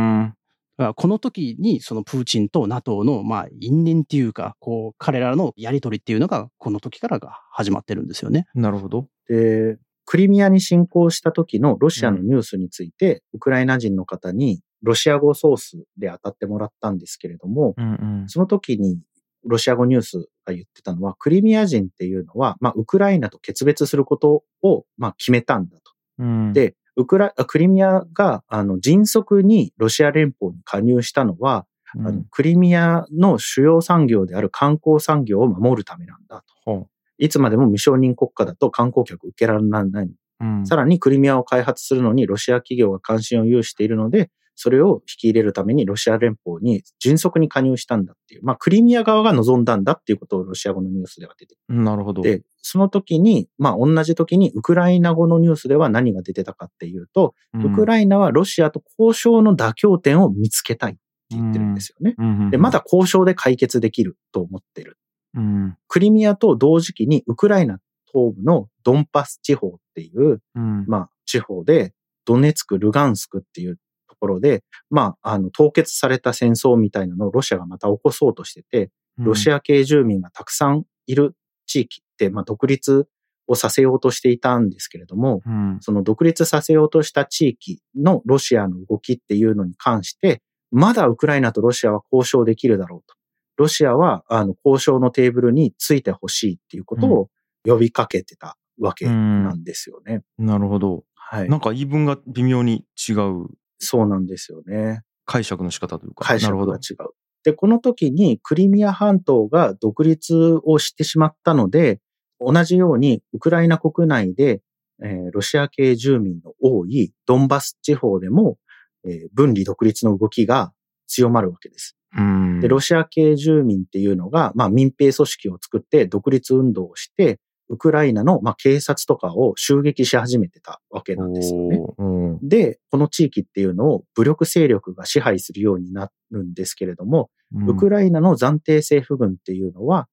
[0.95, 8.45] この時に、そのプーチンと NATO の、まあ、因縁っていうか、こう、彼らのやりとりっていうのが、この時からが始まってるんですよね。
[8.53, 9.07] なるほど。
[9.27, 18.29] で、クリミアに侵攻した時のロシアのニュースについて、ウクライナ人の方にロシア語ソースで当たってもらったんですけれども、うんうん。
[18.29, 19.01] その時に
[19.43, 25.83] ロシア語ニュースが言ってたのは、クリミア人っていうのは、まあ、ウクライナと決別することを、まあ、決めたんだと。
[26.19, 36.43] うん、で、ウクラクリミアが、あの、迅速にロシア連邦に加入したのは、うん、あの、クリミアの主要産業である観光産業を守るためなんだと。
[36.65, 36.87] ほ
[37.19, 39.83] いつまでも未承認国家だと観光客受けられない。
[39.83, 48.41] ううん、さらにクリミアを開発するのにロシア企業が関心を有しているので、それを引き入れるためにロシア連邦に迅速に加入したんだっていう。
[48.43, 52.23] まあ、クリミア側が望んだんだっていうことをロシア語のニュースでは出てなるほど。
[52.23, 62.15] で、その時に、まあ同じ時にウクライナ語のニュースでは何が出てたかっていうと、ウクライナはロシアと交渉の妥協点を見つけたいって言ってるんですよね。
[62.17, 64.97] ナで、まだ、交渉で解決できると思ってる。
[65.35, 67.79] うんクリミアと同時期にウクライナ
[68.11, 71.93] 東部のドンパス地方っていう、うんまあ地方で、
[72.25, 73.81] ドネツク、ルガンスクっていうと
[74.19, 83.07] ころで、まあ、あの、凍結された戦争みたいなのをロシアがまた起こそうとしてて、ロシア系住民がたくさんいる地域って、まあ、独立
[83.47, 93.15] をさせようとしていたんですけれども、うんその独立させようとした地域のロシアの動きっていうのに関して、まだウクライナとロシアは交渉できるだろうと。
[93.55, 97.29] ロシアは、あの、交渉のテーブルについてほしいっていうことを
[97.65, 100.21] 呼びかけてたわけなんですよね。
[100.37, 101.03] なるほど。
[101.15, 101.59] はいなん。
[101.59, 103.47] か言い分が微妙に違う
[103.79, 105.01] そうなんですよね。
[105.25, 106.25] 解釈の仕方というか。
[106.25, 107.09] 解釈が違う。
[107.43, 111.99] で、この時にクリミア半島が独立をしてしまったので、
[112.39, 114.61] 同じようにウクライナ国内で、
[115.03, 118.57] えーロシア系住民の多いドンバス地方でも、
[119.05, 120.73] えー分離独立の動きが
[121.07, 121.95] 強まるわけです。
[122.17, 122.59] うん。
[122.59, 131.79] で、ロシア系住民っていうのが、まあ民兵組織を作って独立運動をして、ウクライナの、まあ、警察とかを襲撃し始めてたわけなんですよね。
[131.97, 132.39] うん。
[132.41, 137.29] で、この地域っていうのを武力勢力が支配するようになるんですけれども、
[137.67, 140.07] ウクライナの暫定政府軍っていうのは、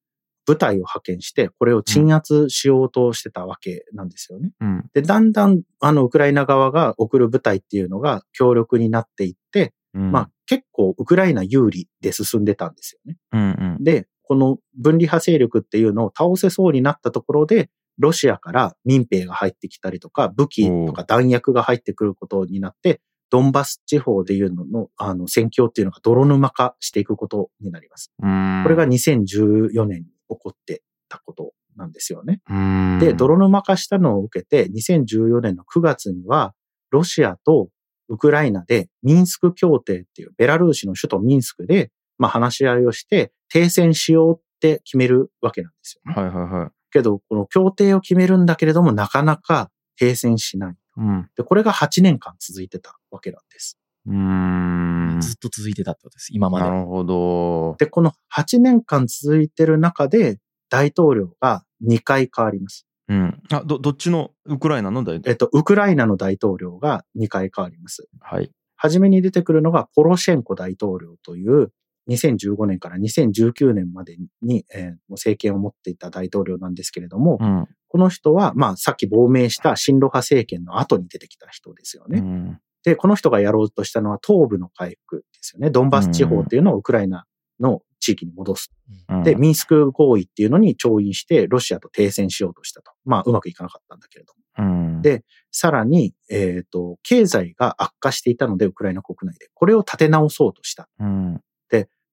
[0.45, 4.51] 部隊を派遣して、これを鎮圧しようとしてたわけなんですよね。
[4.61, 4.85] うん。
[4.93, 10.11] で、だんだん、あの、ウクライナ側が送る部隊っていうのが強力になっていって、うん。
[10.11, 13.17] まあ、結構ウクライナ有利で進んでたんですよね。
[13.31, 13.83] うんうん。
[13.83, 28.11] で、この分離派勢力っていうのを倒せそうになったところで、ロシアから民兵が入ってきたりとか、武器とか弾薬が入ってくることになって、ドンバス地方でいうのの、あの、戦況っていうのが泥沼化していくことになります。
[28.21, 32.41] うんこれが2014年に起こってたことなんですよね。
[32.49, 36.53] うんで、泥沼化したのを受けて、2014年の9月には、
[36.91, 37.69] ロシアと
[38.07, 46.21] ウクライナでミンスク協定っていう、ベラルーシの首都ミンスクで、まあ話し合いをして、停戦しようって決めるわけなんですよね。
[46.21, 46.69] はいはいはい。
[46.91, 50.75] けど、この協定を決めるんだけれども、なかなか停戦しない。
[50.97, 51.29] うん。
[51.37, 53.79] で、これが8年間続いてたわけなんです。
[54.07, 55.19] うーん。
[55.21, 56.31] ずっと続いてたってことです。
[56.33, 56.65] 今まで。
[56.65, 57.75] なるほど。
[57.79, 60.37] で、この8年間続いてる中で、
[60.69, 62.85] 大統領が2回変わります。
[63.07, 63.41] うん。
[63.53, 68.09] あ、ど、どっちのウクライナの大統えっと、ウクライナの大統領が2回変わります。
[68.19, 68.51] はい。
[68.75, 71.71] はじめに出てくるのがポロシェンコ大統領という
[72.09, 77.67] 2015年から2019年までに、えー政権を持っていた大統領なんですけれども、うん。
[77.87, 82.19] この人は、まあ、さっき亡命した親ロ派政権の後に出てきた人ですよね。
[82.19, 82.59] うん。
[82.83, 85.69] で、この人がやろうとしたのは東部の回復ですよね。
[85.69, 87.25] ドンバス地方っていうのをウクライナ
[87.59, 88.71] の地域に戻す。
[89.09, 92.91] うんで、ミンスク合意っていうのに調印してロシアと停戦しようとしたと。
[93.05, 94.67] まあ、うまくいかなかったんだけれども。
[94.67, 95.01] うん。
[95.01, 99.49] でさらに、えっ、と、経済が悪化していたので、ウクライナ国内で。
[99.53, 100.89] これを立て直そうとした。
[100.99, 101.41] うん。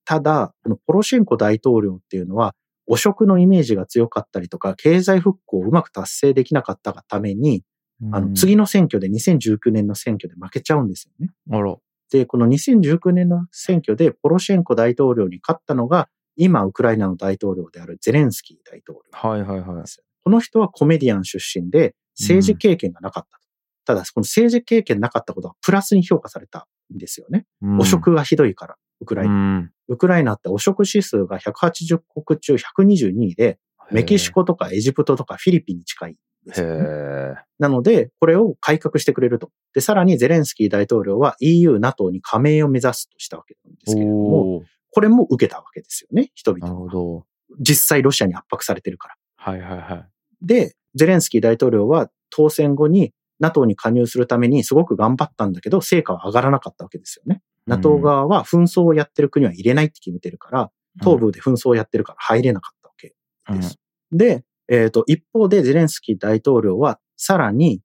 [0.04, 2.54] ただ、このポロシェンコ大統領っていうのは、
[2.86, 7.62] 汚職のイメージが強かったりとか、経済復興をうまく達成できなかったがために、
[8.10, 11.32] あの、次の選挙で2019年の選挙で負けちゃうんですよね。
[11.50, 11.76] あら。
[12.10, 19.86] で、この2019年の選挙でポロシェンコ大統領に勝ったのが、今、ウクライナの大統領であるゼレンスキー大統領はいはいはい。
[20.24, 23.44] この人はコメディアン出身で、政治経験がなかったと。
[23.84, 27.46] ただ、この政治経験なかったことはプラスに評価されたんですよね。
[27.62, 29.32] うん汚職がひどいから、ウクライナ。
[29.32, 29.72] うん。
[29.88, 33.58] ウクライナって汚職指数が180国中122位で、
[33.90, 36.14] メキシコとかエジプトとかフィリピンに近いん
[36.46, 36.84] ですへよ、ね。
[36.88, 37.34] え。
[37.58, 39.50] なので、これを改革してくれると。
[39.74, 46.74] で、さらにゼレンスキー大統領は EU、NATO に加盟を目指すとしたわけなんですけれども、これも受けたわけですよね、人なる。
[46.74, 47.26] ほど。
[47.60, 49.14] 実際ロシアに圧迫されてるから。
[49.36, 50.08] はいはいはい。
[50.42, 57.42] で、ゼレンスキー大統領は当選後に NATO に加入するためにすごく頑張ったんだけど、成果は上がらなかったわけですよね。
[57.66, 63.14] NATO 側は紛争をやってる国は入れないって決めてるから、東部で紛争をやってるから入れなかったわけ
[63.54, 63.78] です。
[64.10, 67.80] で、えっ、と、一方でゼレンスキー大統領はさらに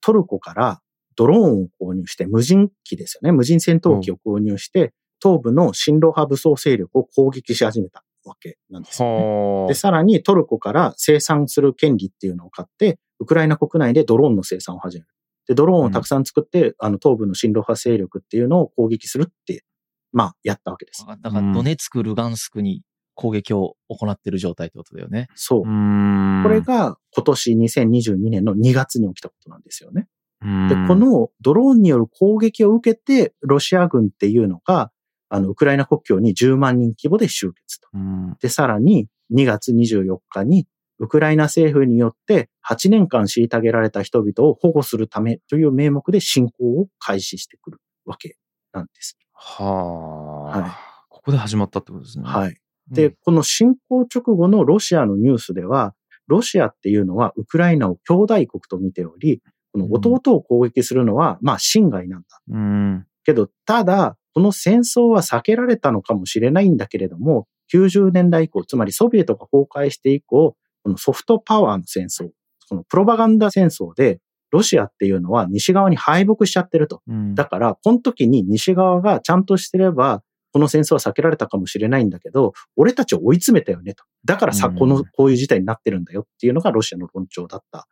[0.00, 0.80] トルコから
[1.16, 3.32] ドローンを購入して、無人機ですよね。
[3.32, 9.14] 無人戦闘機を購入して、東部の親ロ派武装勢力を攻撃し始めたわけなんですよね。
[9.16, 9.68] はあ。
[9.68, 15.10] で、さらにトルコから生産する権利っていうのを買って、ウクライナ国内でドローンの生産を始める。
[15.48, 19.64] で、ドローンをたくさん作って、あの、東部の親ロ派勢力っていうのを攻撃するって、
[20.12, 21.04] まあ、やったわけです。
[21.06, 22.82] だから、ドネツク、ルガンスクに
[23.14, 25.28] 攻撃を行ってる状態ってことだよね。
[25.34, 25.62] そうう。
[25.64, 30.06] これが今年2022年の2月に起きたことなんですよね。
[30.40, 34.92] うん、で、このドローンによる攻撃を受けて、ロシア軍っていうのが、
[35.30, 37.88] あの、ウクライナ国境に10万人規模で集結と。
[37.92, 40.66] うん、で、さらに2月24日に、
[40.98, 48.36] ウクライナ政府によって8年間虐げられた人々を保護するためという名目で侵攻を開始してくるわけ
[48.72, 49.16] なんです。
[49.32, 50.70] はあ、はい
[51.18, 52.24] ここで始まったってことですね。
[52.26, 52.50] はい。
[52.90, 52.94] うん。
[52.94, 55.94] で、この侵攻直後のロシアのニュースでは、
[56.28, 59.42] ロシアっていうのはウクライナを兄弟国と見ており、
[59.72, 62.26] この弟を攻撃するのは、まあ、侵害なんだ。
[62.50, 63.06] うん。
[63.24, 70.56] けど、ただ、この戦争は避けられたのかもしれないんだけれども、90年代以降、つまりソビエトが崩壊して以降、
[70.88, 72.30] このソフトパワーの戦争、
[72.68, 74.20] このプロパガンダ戦争で、
[74.50, 77.02] ロシアっていうのは西側に敗北しちゃってると。
[77.06, 77.34] うん。
[77.34, 80.22] だから、この時に西側がちゃんとしてれば、
[80.54, 84.04] この戦争は避けられたかもしれないんだけど、俺たちを追い詰めたよねと。
[84.24, 87.86] だからさ、うんこの、こういう事態になってるんだよっていうのがロシアの論調だった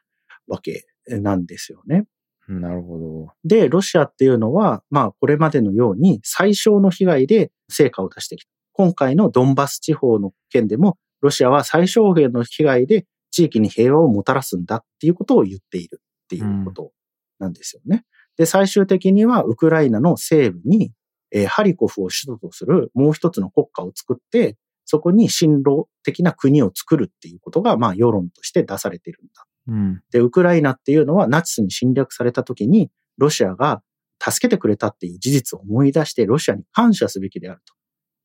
[0.48, 2.06] わけなんですよね。
[2.48, 3.32] なるほど。
[3.44, 8.50] で、ロシアっていうのは、まあ、これまでのように最小の被害で成果を出してきた。
[8.72, 10.96] 今回のドンバス地方の件でも、
[11.26, 16.92] ロシアは最小限の被害で地域に平和をもたらすんだっていうことを言っているっていうこと
[17.40, 18.04] なんですよね。
[18.36, 20.92] で、最終的にはウクライナの西部に、
[21.32, 30.00] えーハリコフを首都とするもう一つの国家を作って、そこに親ロ的な国を作るっていうことが、まあ、世論として出されているんだうん。
[30.12, 33.82] で、ウクライナっていうのはナチスに侵略された時に、ロシアが
[34.22, 37.75] 助けてくれたっていう事実を思い出して、ロシアに感謝すべきであると。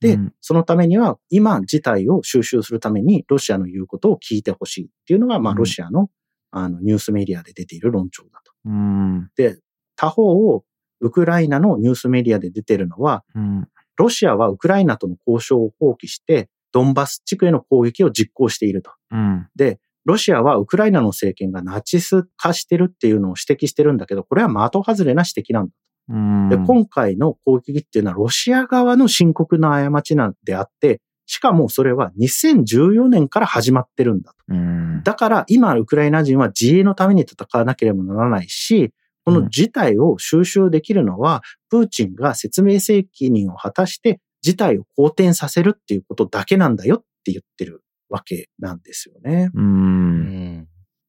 [0.02, 6.10] で、うんそのためには、今事態を収集するために、ロシアの言うことを聞いてほしいっていうのが、まあ、うんロシアの、
[6.49, 8.52] あの、ニュースメディアで出ている論調だと。
[8.66, 9.30] うん。
[9.38, 9.60] で、
[9.95, 10.66] 他方を、
[10.99, 13.68] ウクライナのニュースメディアで出ているのは、うん。
[13.95, 18.91] ロシアはウクライナとの交渉を放棄して、ドンバス地区への攻撃を実行していると。
[19.12, 19.47] うん。
[19.56, 25.72] で、ロシアはウクライナの政権がナチス化してるっていうのを指摘してるんだけど、これは的外れな指摘なんだ。
[26.10, 26.49] うん。
[26.49, 34.38] で、今回の攻撃っていうのはロシア側の深刻な過ちなんであって、しかもそれは2014年から始まってるんだと。
[34.49, 35.02] うん。
[35.04, 38.91] だから今ウクライナ人は自衛のために戦わなければならないし、
[39.24, 49.52] この事態を収集できるのは、プーチンが説明責任を果たして事態を好転させるっていうことだけなんだよって言ってるわけなんですよね。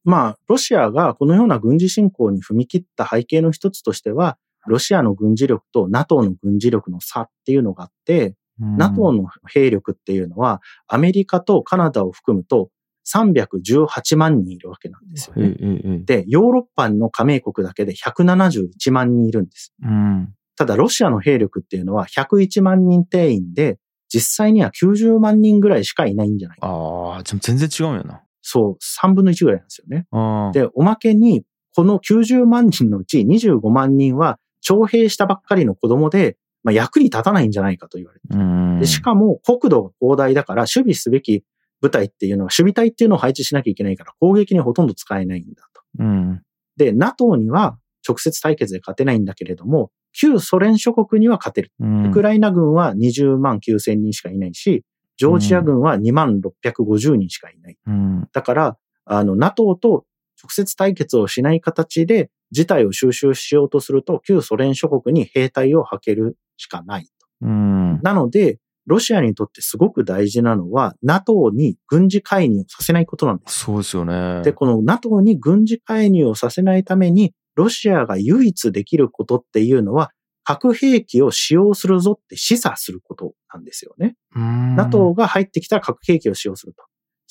[0.05, 4.37] まあ、ロシアがこのような軍事侵攻に踏み切った背景の一つとしては、
[4.67, 12.71] ロシアの軍事力と NATO の軍事力の差っていうのがあって、NATO の兵力っていうのは、アメリカとカナダを含むと
[13.07, 15.99] 318万人いるわけなんですよええね。
[16.05, 19.73] で、ヨーロッパの加盟国だけで171万人いるんです。
[19.83, 20.35] うん。
[20.57, 26.67] ただ、ロシアの兵力っていうのは101万人定員で、実際には90万人ぐらいしかいないんじゃないか。
[26.69, 28.23] ああ、全然違うんやな。
[28.43, 30.07] そう、3分の1ぐらいなんですよね。
[30.53, 31.45] で、おまけに、
[31.75, 38.81] この90万人のうち25万人は、徴兵したばっかりの子供で、まあ、役に立たないんじゃないかと言われて。
[38.81, 41.45] で、しかも国土が広大だから、守備すべき
[41.81, 45.83] 部隊っていうのは、守備隊っていうのを配置しなきゃいけないから、攻撃にほとんど使えないんだと。
[45.99, 46.43] うん。
[46.77, 51.73] で、NATO には直接対決で勝てないんだけれども、旧ソ連諸国には勝てる。
[51.81, 52.07] うん。
[52.07, 54.85] ウクライナ軍は20万9千人しかいないし、
[55.17, 57.77] ジョージア軍は2万650人しかいない。
[57.87, 58.29] うん。
[58.33, 60.05] だから、あの、NATO と
[60.43, 67.09] 直接対決をしない形で事態を収集しようとすると、旧ソ連諸国に兵隊を派けるしかない。
[67.41, 68.01] うん。
[68.03, 73.61] なので、ロシアにとってすごく大事なのは、NATO に軍事介入をさせないことなんです。
[73.61, 74.43] そうですよね。
[74.43, 80.11] で、この NATO に軍事介入をさせないために、ロシアが唯一できることっていうのは、
[80.45, 84.17] 核兵器を使用するぞって示唆することなんですよね。
[84.35, 86.83] うん、NATO が入ってきたら核兵器を使用すると。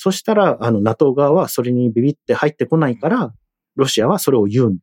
[0.03, 3.35] そしたら、あの、NATO 側はそれにビビって入ってこないから、
[3.75, 4.77] ロシアはそれを言う、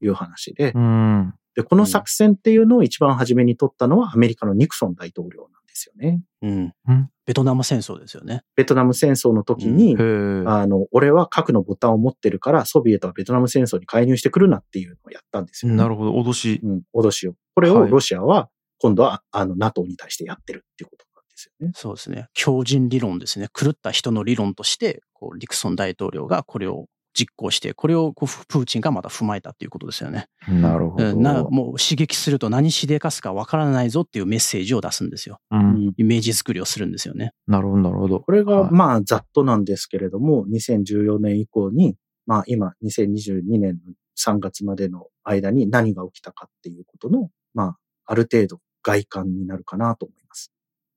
[0.00, 1.34] いう話でう、ん。
[1.56, 6.22] で、この作戦っていうのを一番初めに取ったのはアメリカのニクソン大統領なんですよね。
[6.42, 7.10] うんうん。
[7.26, 8.44] ベトナム戦争ですよね。
[8.54, 9.96] ベトナム戦争の時に。
[9.96, 15.78] あの、俺は核のボタンを持ってるから、ソビエトはベトナム戦争に介入してくるなっていうのをやったんですよ、ね。
[15.78, 16.12] なるほど。
[16.12, 16.60] 脅し。
[16.62, 17.34] うん、脅しを。
[17.56, 18.48] これをはいロシアは、
[18.78, 21.04] 今度は、あの、NATO に対してやってるっていうこと
[21.44, 21.72] ですよね。
[21.74, 22.26] そうですね。
[22.34, 23.48] 強人理論ですね。
[23.52, 30.26] 狂った人の理論として、こう、リクソン大統領がこれを実行して、これをこうプーチンがまた踏まえたっていうことですよね。
[30.48, 31.50] なるほど。
[31.50, 35.38] もう刺激すると何しでかすかわからないぞっていうメッセージを出すんですよ。
[35.50, 35.92] うん。
[35.96, 37.32] イメージ作りをするんですよね。
[37.46, 38.20] なるほど、なるほど。
[38.20, 47.76] これが、はいまあ、ざっとなんですけれども、2014年以降に、まあ、今、2022年の3月までの間に何が起きたかっていうことの、まあ、
[48.06, 50.21] ある程度外観になるかなと思います。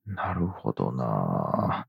[0.06, 1.86] なるほどな。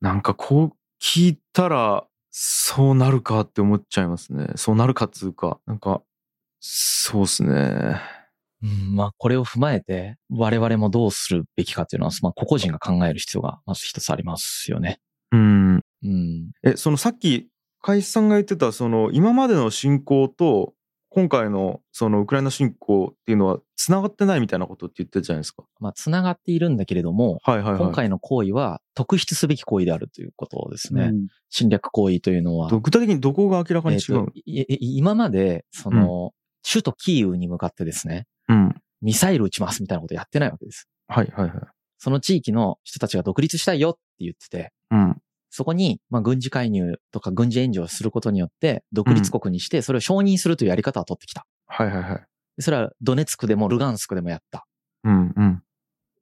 [0.00, 0.72] なんかこう
[1.02, 4.48] 聞いたら、そうなるかって思っちゃいますね。
[4.56, 6.02] そうなるかっつうか、なんか、
[6.60, 8.00] そうっすね。
[8.62, 15.00] うん、まあ、これを踏まえて、我々もどうするべきかっていうのは、まあ、個々人が考える必要が、まず一つありますよね。
[15.32, 15.76] うん。
[15.76, 16.50] うん。
[16.64, 17.48] え、そのさっき、
[17.80, 20.74] 海さんが言ってた、その今までの侵攻と、
[21.18, 25.64] 今回のそのウクライナ侵攻っていうのは繋がってないみたいなことって言ってたじゃないですか。
[25.80, 27.78] まあ、繋がっているんだけれども、はいはいはい。
[27.80, 31.06] 今回の行為は特筆すべき行為であるということですね。
[31.06, 32.68] うん侵略行為というのは。
[32.68, 34.28] ど具体的にどこが明らかに違うの？
[34.46, 36.32] えー今まで、その、
[36.70, 38.74] 首都キーウに向かってですね、うん。
[39.00, 40.86] ミサイル撃ちますみたいなことやってないわけです。
[41.08, 41.52] はいはいはい。
[41.96, 45.16] その地域の人たちが独立したいよって言ってて、うん。
[45.50, 51.46] そこに、まあ、軍事介入とか軍事援助をすることによって、独立国にして、それを承認するというやり方を取ってきた。
[51.66, 52.26] はいはいはい。
[52.56, 54.66] でそれはドネツクでもルガンスクでもやった。
[55.04, 55.62] うんうん。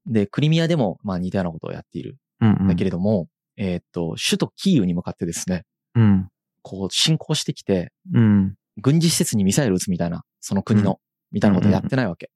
[0.06, 2.16] で、クリミアでも、まあ似たようなことをやっている。
[2.40, 2.68] うんうん。
[2.68, 5.64] だけれども、えーっと、首都キーウに向かってですね、
[5.94, 6.28] うん。
[6.62, 8.54] こう侵攻してきて、うん。
[8.76, 11.00] 軍事施設にミサイル撃つみたいな、その国の、
[11.32, 12.30] みたいなことをやってないわけ。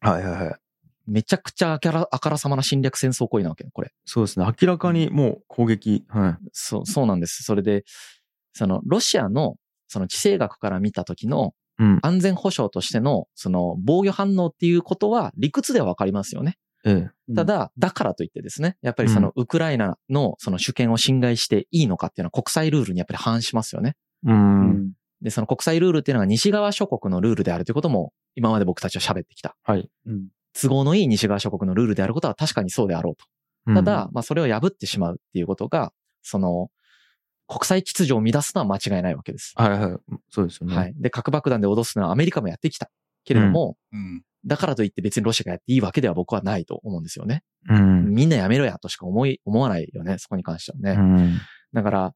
[0.00, 0.54] はいはいはい。
[1.08, 3.92] めちゃくちゃあからあからさまな侵略戦争行為なわけね、これ。
[4.04, 4.46] そうですね。
[4.46, 6.04] 明らかにもう攻撃。
[6.08, 6.48] はい。
[6.52, 7.42] そう、そうなんです。
[7.42, 7.84] それで、
[8.52, 9.56] その、ロシアの、
[9.88, 11.98] その地政学から見た時のうん。
[12.02, 16.58] 安全保障としての、その、防御反応っていうことは理屈ではわかりますよね。
[16.84, 17.34] ええ。
[17.34, 23.96] ただ、だからといってですね、やっぱりその、ウクライナのその主権を侵害していいのかっていうのは国際ルールにやっぱり反しますよね。
[24.24, 24.30] う。
[24.30, 24.92] うんん
[25.22, 29.56] で、その国際ルールっていうのが西側諸国のルールであるということも、今まで僕たちは喋ってきた。
[29.62, 29.88] はい。
[30.06, 30.28] うん
[30.60, 33.24] 都合のいい西側諸国のルールであることは確かにそうであろうと。
[33.74, 35.92] ただ、まあそれを破ってしまうっていうことが、
[36.22, 36.70] その、
[37.46, 39.54] 国際秩序を乱すのは間違いないわけです。
[39.58, 39.98] うん、はいはい。
[40.30, 40.76] そうですよね。
[40.76, 40.94] はい。
[40.96, 42.90] で、核爆弾で脅すのはアメリカもやってきた。
[43.24, 44.22] けれども、うん。
[44.46, 47.42] だからといって別にロシアがやっていいわけでは僕はないと思うんですよね。
[47.68, 48.14] うん。
[48.14, 50.92] みんなやめろやとしか思い、思わないよね、そこに関してはね。
[50.92, 51.38] うん。
[51.72, 52.14] だから、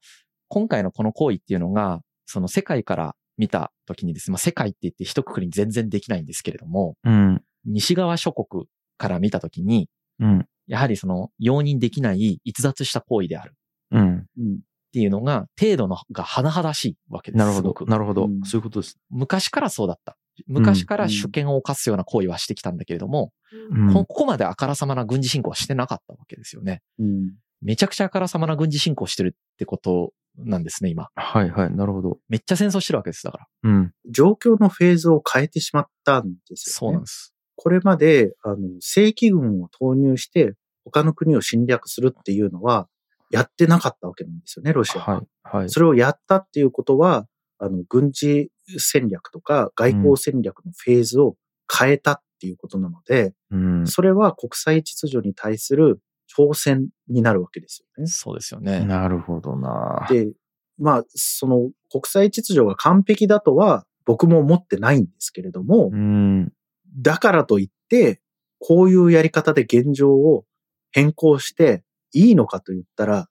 [0.49, 7.43] 今回のこの行為っていうのが、その世界から見た時にですね、まあ世界って言って一括りに全然できないんですけれども、うん。
[7.65, 8.67] 西側諸国
[8.99, 9.89] から見た時に、
[10.21, 10.47] うん。
[10.67, 13.55] やはりその容認できない逸脱した行為である
[13.91, 14.27] うん。
[14.39, 14.59] うん
[14.93, 17.39] っていうのが、程度のが甚だしいわけです。
[17.39, 18.43] なるほどなるほどうん。
[18.43, 18.99] そういうことです。
[19.09, 20.19] 昔からそうだった。
[20.47, 23.33] 昔から主権を犯すような行為はしてきたんだけれども、
[23.71, 26.83] うんこここまであからさまな軍事侵攻はしてなかったわけですよね。
[26.99, 27.33] うん
[27.63, 31.09] めちゃくちゃあからさまな軍事侵攻してるってことなんですね、今。
[31.15, 31.71] はいはい。
[31.75, 32.19] なるほど。
[32.29, 33.47] めっちゃ戦争してるわけです、だから。
[33.63, 33.93] うん。
[34.11, 36.75] 状況のフェーズを変えてしまったんですよね。
[36.75, 37.35] そうなんです。
[37.63, 40.55] これまで、あの、正規軍を投入して、
[40.85, 42.89] 他の国を侵略するっていうのは、
[43.31, 45.15] やってなかったわけなんですよね、ロシアは。
[45.15, 45.71] はいはい。
[45.71, 51.37] それをやったっていうことは、あの、軍事戦略とか外交戦略のフェーズを
[51.73, 53.87] 変えたっていうことなので、うん。
[53.87, 56.01] それは国際秩序に対する
[56.37, 58.09] 挑戦になるわけですよね。
[58.09, 58.85] そうですよね。
[58.85, 60.05] なるほどな。
[60.11, 60.33] で、
[60.79, 66.53] まあ、その国際秩序が完璧だとは僕も思ってないんですけれども、うん。
[66.97, 68.21] だからといって、
[68.59, 70.45] こういうやり方で現状を
[70.93, 71.83] 変更して
[72.13, 73.29] いいのかと言ったら、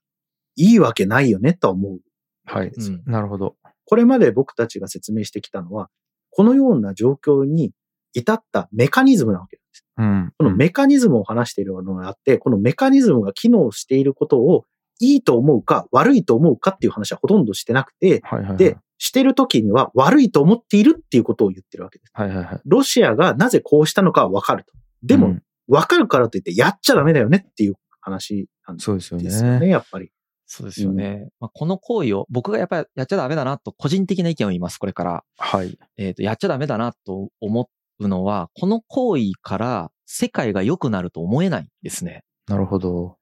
[0.56, 2.00] いいわけないよねとは思う
[2.46, 2.68] はい。
[2.68, 3.56] うんなるほど。
[3.86, 5.90] これまで僕たちが説明してきたのは、
[6.30, 7.72] このような状況に
[8.14, 9.86] 至ったメカニズムなわけです。
[9.98, 10.34] うん。
[10.38, 14.66] このメカニズムを話しているのがあって、このメカニズムが機能していることを
[15.00, 18.58] いいと思うか悪いと思うかっていう話はほとんどしてなくて、はいはいはい。
[18.58, 22.12] で、してる時には悪いと思っているっていうことを言ってるわけです。
[22.14, 22.62] はいはいはい。
[22.66, 24.74] ロシアがなぜこうしたのかはわかると。
[25.02, 29.68] でも、うんわかるからといってやっちゃダメだよねっていう話なんそうですよですよね、ね。
[29.70, 30.12] やっぱり。
[30.46, 31.30] そうですよね。
[31.40, 35.24] まあ、この行為を、僕がやっぱりやっちゃダメだなと、個人的な意見を言います、これから。
[35.38, 35.80] はい。
[35.96, 42.26] えっ、と、やっちゃダメだなと思うのは、この行為から世界が良くなると思えないですね。
[42.48, 43.16] なるほど。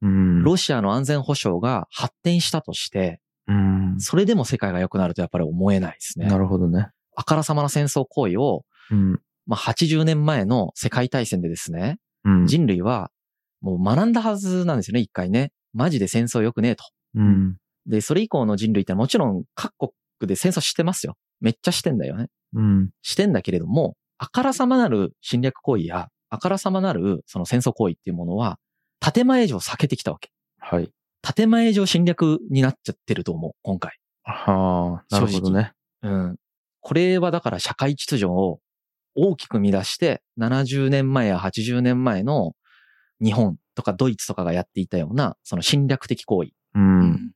[0.00, 0.44] うん。
[0.44, 3.96] ロシアの安全保障が発展したとして、うん。
[3.98, 6.26] それでも世界が良くなるとやっぱり思えないですね。
[6.26, 6.88] なるほどね。
[7.16, 9.20] あからさまな戦争行為を、うん。
[9.46, 12.46] まあ、80年前の世界大戦でですね、うん。
[12.46, 13.10] 人類は
[13.60, 15.52] もう学んだはずなんですよね、一回ね。
[15.72, 16.84] マジで戦争良くねえと。
[17.14, 17.56] うん。
[17.86, 19.72] で、それ以降の人類ってもちろん各
[20.18, 21.16] 国で戦争してますよ。
[21.40, 22.28] めっちゃしてんだよね。
[22.54, 22.90] うん。
[23.02, 28.58] してんだけれども、あからさまなる侵略行為や、あからさまなるその戦争行為っていうものは、
[29.00, 30.30] 建前上避けてきたわけ。
[30.58, 30.90] はい。
[31.34, 33.98] 建前上侵略になっちゃってると思う、今回。
[34.22, 35.72] はあ、なるほどね。
[36.02, 36.36] うん。
[36.80, 38.60] これはだから社会秩序を
[39.16, 42.52] 大きく乱して、70年前や80年前の
[43.20, 47.32] 日本とかドイツとかがやっていたような、その侵略的行為うん。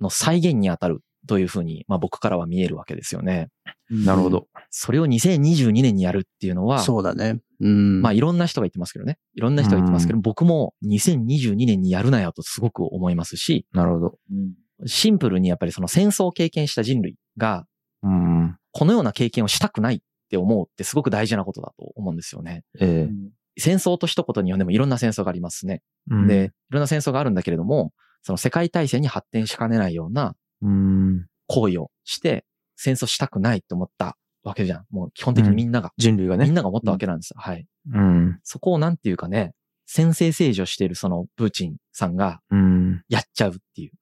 [0.00, 3.48] の再現に当たるというふうに、まあ僕からは見えるわけですよね。
[3.90, 4.46] なるほど。
[4.70, 7.40] それを2022年にやるっていうのは、そうだね。
[7.60, 8.02] うん。
[8.02, 9.18] まあいろんな人が言ってますけどね。
[9.34, 14.18] いろんな人が言ってますけど、僕も2022年にやるなよとすごく思いますし、なるほど。
[14.30, 14.54] うん
[14.86, 17.64] シンプルにやっぱりその戦争を経験した人類が、
[18.02, 18.56] うん。
[18.72, 22.64] このような経験をしたくないって思うってすごく大事なことだと思うんですよね。
[22.80, 23.10] ええ。
[23.56, 25.80] 戦争と一言にはでもいろんな戦争がありますね。
[26.10, 31.26] うんで、い、ろんな戦争があるんだけれども、その世界大戦に発展しかねないようなうん。
[31.46, 32.44] 行為をして、
[32.76, 34.84] 戦争したくないと思ったわけじゃん。
[34.90, 36.44] もう基本的にみんなが、人類がね。
[36.44, 37.36] みんなが思ったわけなんですよ。
[37.38, 37.66] はい。
[37.92, 38.38] うん。
[38.42, 39.52] そこをなんていうかね、
[39.86, 43.02] 先制制御しているそのプーチンさんがうん。
[43.08, 43.92] やっちゃうっていう。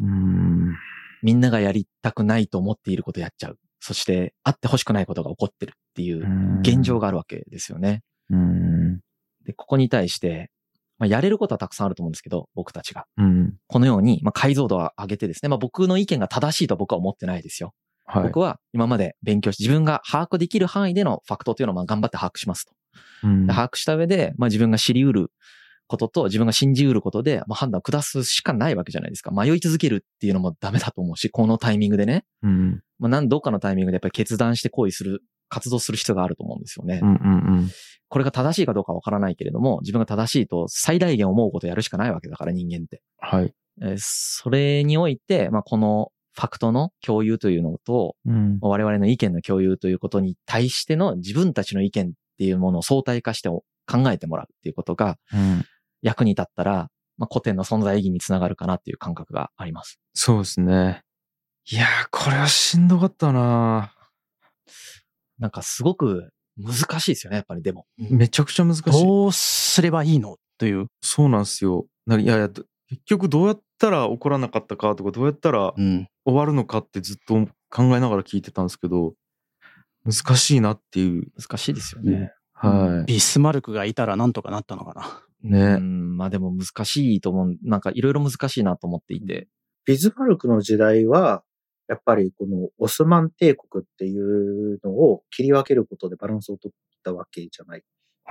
[0.00, 0.76] うん。
[1.22, 3.58] みんながやりたくないと思っていることやっちゃう。
[3.80, 8.02] そして、あってほしくないことが起こってるっていう現状があるわけですよね。
[8.30, 9.00] うん。
[9.44, 10.50] で、ここに対して、
[11.02, 13.06] まあ、やれることはたくさんあると思うんですけど、僕たちが。
[13.16, 13.54] うん。
[13.66, 17.74] このように、まあ、解像度を上げてですね、まあ、僕の意見が正しいとは僕は思ってないですよ。
[18.04, 18.22] はい。
[18.22, 22.72] 僕は今まで勉強し、自分が把握できる範囲でのファクトというのをまあ頑張って把握しますと。
[23.24, 25.32] うんで把握した上で、まあ、自分が知り得る
[25.88, 29.32] ことと自分が信じ得ることで、まあ、判断を下すしかないわけじゃないですか。
[29.32, 32.24] 迷い続けるっていうのもダメだと思うし、このタイミングでね。
[32.42, 32.82] うん。
[33.00, 35.22] まあ、何度かのタイミングでやっぱり決断して行為する、
[35.52, 37.00] 活動する必要があると思うんですよね。
[37.02, 37.68] うんうん
[38.08, 43.00] これが正しいかどうかわからないけれども、自分が正しいと最大限思うことをやるしかないわけだから人間って。
[43.18, 43.54] はい。
[43.80, 48.58] えーそれにおいて、まあ、このファクトの共有というのと、うん。
[48.60, 53.64] 我々の意見の共有ということに対しての自分たちの意見っていうものを相対化して考
[54.08, 55.64] えてもらうっていうことがうん。
[56.02, 59.98] 役に立ったら、まあ、古典の存在意義につながるかなっていう感覚があります。
[60.12, 61.02] そうですね。
[61.70, 63.94] いやー、これはしんどかったな
[65.42, 67.86] なんかすごく難しいですよね、やっぱりでも。
[67.98, 68.84] めちゃくちゃ難しい。
[68.84, 70.36] どうすればいいの？
[70.56, 70.86] という。
[71.02, 71.86] そうなんですよ。
[72.06, 76.06] ないやいや、ど結局どうやったら起こらなかったかとか、どうやったらうん。
[76.24, 77.34] 終わるのかってずっと
[77.68, 79.14] 考えながら聞いてたんですけど、
[80.04, 81.26] 難しいなっていう。
[81.36, 82.32] 難しいですよね。
[82.52, 85.24] はビスマルクがいたらなんとかなったのかな。
[85.42, 85.50] い。
[85.50, 85.60] ね。
[85.74, 87.56] うん、まあでも難しいと思う。
[87.64, 89.48] なんかいろいろ難しいなと思っていて。
[89.86, 91.42] ビズマルクの時代は、
[91.88, 96.74] やっぱりこのオスマン帝国っていうのを切り分けることでバランスを取っ
[97.04, 97.82] たわけじゃない。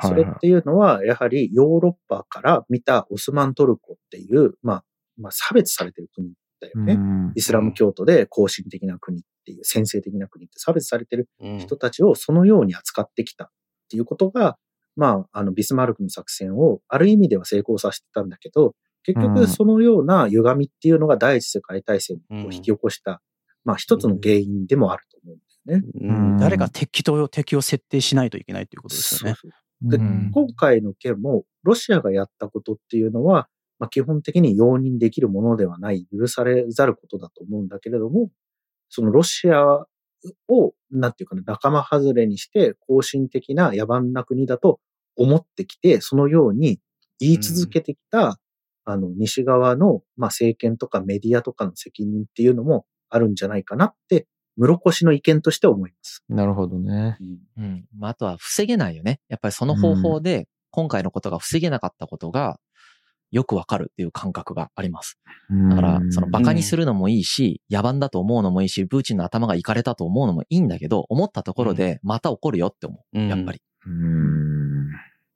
[0.02, 4.84] それっていうのは、やはりヨーロッパから見たオスマントルコっていう、まあ、
[5.18, 6.32] まあ、差別されてる国
[6.62, 6.94] だよね。
[6.94, 13.48] うんイスラム教徒で後進的な国っていう、先制的な国って差別されてるうん人たちをそのように扱ってきたっ
[13.90, 14.58] ていうことが、
[14.96, 23.22] まあ、あの、ビスマルクの作戦をある意味では成功させてたんだけど、結うん局そのような歪みっていうのが第一次世界大戦を引き起こした、
[23.64, 25.84] まあ一つの原因でもあると思うんですよね。
[26.02, 26.34] うん。
[26.34, 26.38] うん。
[26.38, 29.36] 誰か敵と敵を設定しないといけないということですよね。
[29.40, 30.00] そうそうでう。
[30.02, 30.32] ん。
[30.32, 33.48] 今回の件も、ロシアがやったことっていうのは、
[33.80, 38.30] まあ、基本的に容認できるものではない、許されざることだと思うんだけれども、
[38.90, 39.86] そのロシア
[40.48, 44.80] を、なんていうかな、仲間外れにして、更新的な野蛮な国だと
[45.16, 46.80] 思ってきて、そのように
[47.20, 48.40] 言い続けてきた、
[48.84, 54.26] あの、西側の、まあ、政権とかメディアとかの責任っていうのもあるんじゃないかなって、
[54.58, 56.24] 室越の意見として思います。
[56.30, 57.18] なるほどね。
[57.58, 57.86] うん。
[57.98, 59.20] まあ、あとは防げないよね。
[59.30, 62.60] やっぱりその方法で、今回のことが防げなかったことが、
[63.32, 65.18] よくわかるっていう感覚があります。
[65.70, 73.20] だから、そのバカにするのもいいし、野蛮だと思うのもいいし、プーチンの頭がいかれたと思うのもいいんだけど、思ったところでまた起こるよって思う。
[73.20, 73.62] うんやっぱり。
[73.86, 74.90] うん。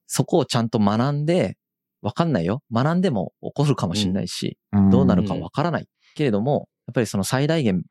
[0.07, 1.57] そこをちゃんと学んで、
[2.01, 2.61] わかんないよ。
[2.71, 4.59] 学んでも起こるかもしれないし、
[4.91, 5.88] どうなるかわからない。
[6.15, 7.84] けれども、やっぱりその最大限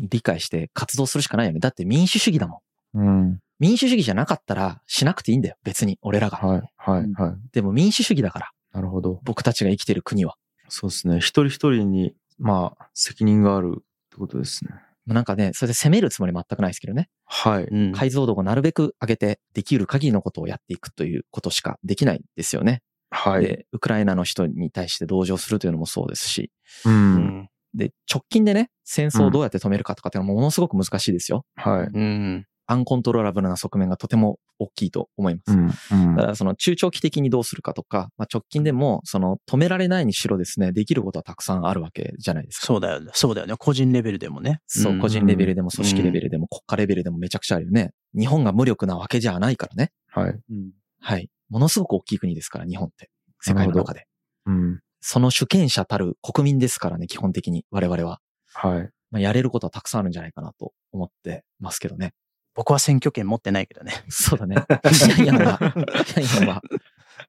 [0.00, 1.60] 理解して活動するしかないよね。
[1.60, 2.62] だって民主主義だも
[2.94, 3.00] ん。
[3.00, 3.40] うん。
[3.58, 5.56] 民主主義じゃなかったらしなくていいんだよ。
[5.62, 6.38] 別に、俺らが。
[6.38, 7.50] はい、はい、はい。
[7.52, 9.20] でも民主主義だから、なるほど。
[9.24, 10.34] 僕たちが生きてる国は。
[10.68, 11.18] そうですね。
[11.18, 14.72] 一人一人に、まあ、責任があるってことですね。
[15.06, 17.08] なんかね、それで責めるつもり全くないですけどね。
[17.26, 17.64] はい。
[17.64, 22.82] うん解像度をなるべく上げて、できる限りのことをやっていくということしかできないですよね。
[23.10, 23.42] はい。
[23.42, 26.50] で、ウクライナの人に対して同情するというのもそうですし。
[26.86, 26.90] う。
[26.90, 31.44] うんんで、直近でね、戦争をどうやって止めるかとかっていうのはものすごく難しいですよ。
[31.56, 31.90] はい。
[31.92, 35.52] うんアンコントローラブルな側面がとても大きいと思います。
[35.52, 35.60] う
[35.96, 36.06] ん。
[36.06, 42.66] うんだからその中長期的にどうするかとか、まあ、直近でもその止められないにしろですね、できることはたくさんあるわけじゃないですか。
[42.66, 43.10] そうだよね。
[43.12, 43.54] そうだよね。
[43.58, 44.60] 個人レベルでもね。
[44.66, 47.90] そう、ん個人レベルでも組織レベルでも国家レベルでもめちゃくちゃあるよね。
[48.18, 49.90] 日本が無力なわけじゃないからね。
[50.08, 50.30] はい。
[50.30, 50.70] うん
[51.00, 51.28] はい。
[51.50, 53.10] ものすごく大きい国ですから、日本って。
[53.42, 54.06] 世界の中で。
[54.46, 54.80] うん。
[55.06, 58.20] その主権者たる国民ですからね、基本的に我々は。
[58.54, 58.90] はい。
[59.10, 62.14] まあ、やれることはたくさんあるんじゃないかなと思ってますけどね。
[62.54, 63.92] 僕は選挙権持ってないけどね。
[64.08, 64.56] そうだね。
[65.06, 66.62] いやいやのは、いやいやのは、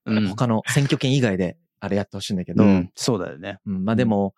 [0.05, 3.59] うん他の選挙権以外であれやってほしいんだけど、うんそうだよね。
[3.65, 4.35] うんまあでも、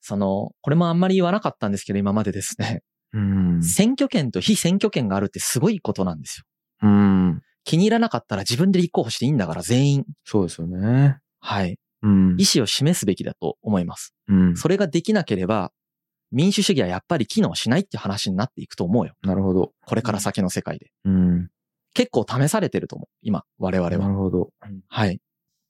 [0.00, 3.62] その、これもあんまり言わなかったんですけど、今までですね、うん。
[3.64, 6.88] 選挙権と非選挙権があるってすごいことなんですよ。
[6.88, 7.42] うん。
[7.64, 10.04] 気に入らなかったら自分で立候補していいんだから、全員。
[10.24, 11.18] そうですよね。
[11.40, 11.80] はい。
[12.02, 12.36] うん。
[12.38, 14.14] 意思を示すべきだと思います。
[14.28, 14.56] うん。
[14.56, 15.72] それができなければ、
[16.32, 19.14] 民主主義はやっぱり機能しないって話になっていくと思うよ。
[19.22, 19.72] なるほど。
[19.84, 20.92] これから先の世界で。
[21.04, 21.50] うん。
[21.92, 23.08] 結構試されてると思う。
[23.22, 23.98] 今、我々は。
[23.98, 24.50] なるほど。
[24.88, 25.20] はい。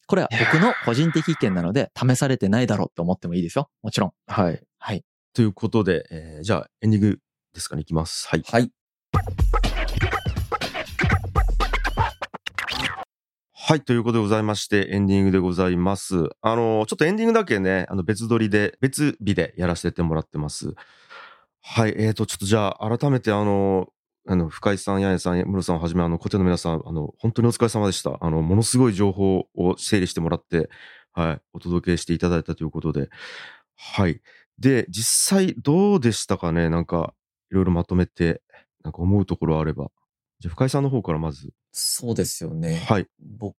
[0.06, 3.70] これは僕の個人的意見なので、試されてないだろうって思ってもいいですよ。
[3.82, 4.12] もちろん。
[4.26, 4.62] はい。
[4.78, 5.04] はい。
[5.32, 7.18] ということで、えーじゃあエンディング
[7.54, 8.28] ですかね、いきます。
[8.28, 8.42] はい。
[8.44, 8.70] はい。
[13.70, 16.28] はい、ということでございまして、エンディングでございます。
[16.40, 20.74] あの、ちょっとエンディングだけね、あの別撮りで、別日でやらせてもらってます。
[21.62, 23.86] はい、えーと、ちょっとじゃあ、改めてあの、
[24.26, 28.18] あの、深井さん、八重さん、室さんをはじめ、あの、固定の皆さん、あの、本当にお疲れ様でした。
[28.20, 30.68] あの、ものすごい情報を整理してもらって、
[31.12, 33.08] はい、お届けしていただいたということで、
[33.76, 34.20] はい。
[34.58, 36.70] で、実際どうでしたかね？
[36.70, 37.14] なんか、
[37.52, 38.42] いろいろまとめて、
[38.82, 39.92] なんか思うところあれば。
[40.40, 41.50] じゃあ、深井さんの方からまず。
[41.72, 42.84] そうですよね。
[42.88, 43.06] はい。
[43.38, 43.54] 僕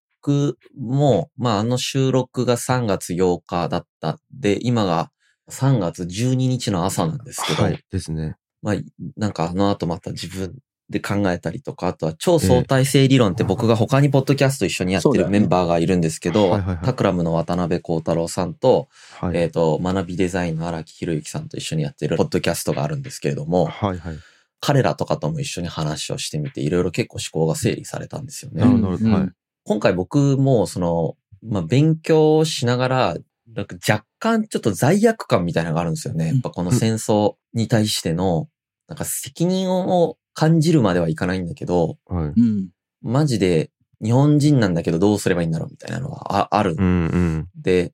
[0.78, 5.10] も、まあ、あの収録が3月8日だったんで、今が
[5.50, 7.84] 3月12日の朝なんですけど、はい。
[7.90, 8.36] ですね。
[8.62, 8.74] まあ、
[9.16, 10.54] なんかあの後また自分
[10.90, 18.88] で考えたりとか、あとは超相対性理論って僕が他にポッドキャスト一緒にやってるメンバーがいるんですけど、はいはいはいタクラムの渡辺幸太郎さんと、
[19.20, 19.36] はい。
[19.36, 24.18] えっ、と、学びデザインの荒木博之さんと一緒にやってるポッドキャストがあるんですけれども、はいはい。
[24.60, 28.62] 彼らとかとも一緒に話をしてみて、いろいろ結構思考が整理されたんですよね。
[28.62, 29.30] なるほど、はい。
[29.64, 33.16] 今回僕も、その、まあ、勉強しながら、
[33.54, 36.28] なんか若干ちょっと罪悪感みたいなのがあるんですよね。
[36.28, 38.48] やっぱこの戦争に対しての、
[38.86, 42.40] なんか責任を感じるまではいかないんだけど、はい。
[42.40, 42.68] うん。
[43.02, 43.70] マジで
[44.02, 47.48] 日本人なんだけどどうすればいいんだろうみたいなのはああるんうんうん。
[47.56, 47.92] で、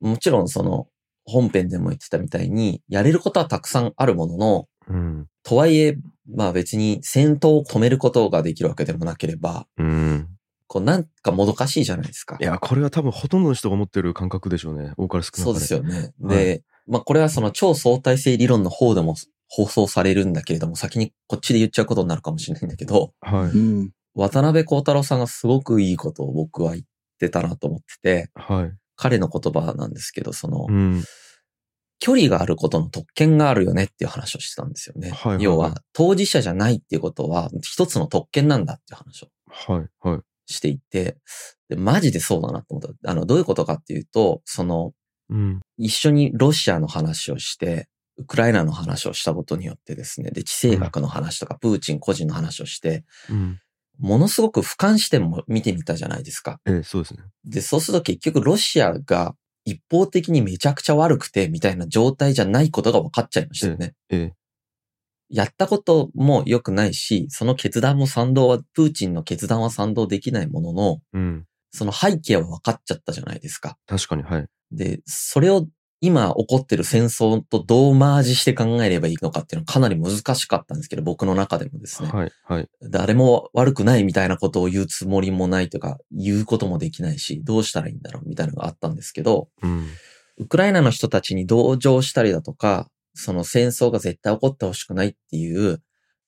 [0.00, 0.86] もちろんその
[1.24, 5.26] 本編でも言ってたみたいに、やれることはたくさんあるものの、うん。
[5.42, 5.96] とはいえ、
[6.34, 10.28] まあ別に戦闘を止めることができるわけでもなければ、うん。
[10.66, 12.36] こうなんかもどかしいじゃないですか。
[12.40, 14.92] いや、これは多分ほとんどの人が持ってる感覚でしょうね。
[14.96, 15.44] 多かれ少なかれ。
[15.44, 16.12] そうですよね。
[16.20, 19.14] はいで、まあこれはその超相対性理論の方でも
[19.48, 23.56] 放送されるんだけれども、先にこっちで言っちゃうことになるかもしれないんだけど、はい。
[23.56, 23.90] うん。
[24.14, 26.84] 渡辺幸太郎さんがすごくいいことを僕は言っ
[27.18, 28.72] てたなと思ってて、はい。
[28.96, 31.04] 彼の言葉なんですけど、その、うん。
[32.00, 35.10] 距離があることの特権があるよねっていう話をしてたんですよね。
[35.10, 40.08] はいはいはい要は、当事者じゃないっていうことは、一つの特権なんだっていう話をはい。
[40.08, 40.20] はい。
[40.46, 41.16] していて、
[41.68, 43.10] でで、マジでそうだなと思った。
[43.10, 44.92] あの、どういうことかっていうと、その、
[45.30, 45.60] うん。
[45.78, 53.60] 一緒にロシアの話をして、ウクライナの話をしたことによってですね、で、地政学の話とか、プーチン個人の話をして、うん。
[53.98, 56.60] ものすごく俯瞰視点も見てみたじゃないですか。
[56.66, 57.22] ええ、そうですね。
[57.44, 63.94] で、そうすると結局ロシアが一方的にめちゃくちゃ悪くてみたいな状態じゃないことが分かっちゃいましたよね。
[64.10, 64.34] ええ。
[65.28, 71.44] やったことも良くないし、その決断も賛同は、プーチンの決断は賛同できないものの、うん。
[71.70, 73.76] その背景は分かっちゃったじゃないですか。
[73.86, 74.46] 確かに、はい。
[74.70, 75.66] で、それを
[76.00, 82.10] 今起こってる戦争とどうマージして考えればいいのかっていうのはかなり難しかったんですけど、僕の中でもですね。
[82.10, 82.68] はい、はい。
[82.82, 89.86] 誰も悪くないみたいなことを言うつもりもないとか、言うこともできないし、どうしたらいいんだろうみたいなのがあったんですけど、うん。
[90.36, 95.82] ウクライナの人たちに同情したりだとか、その戦争が絶対起こってほしくないっていう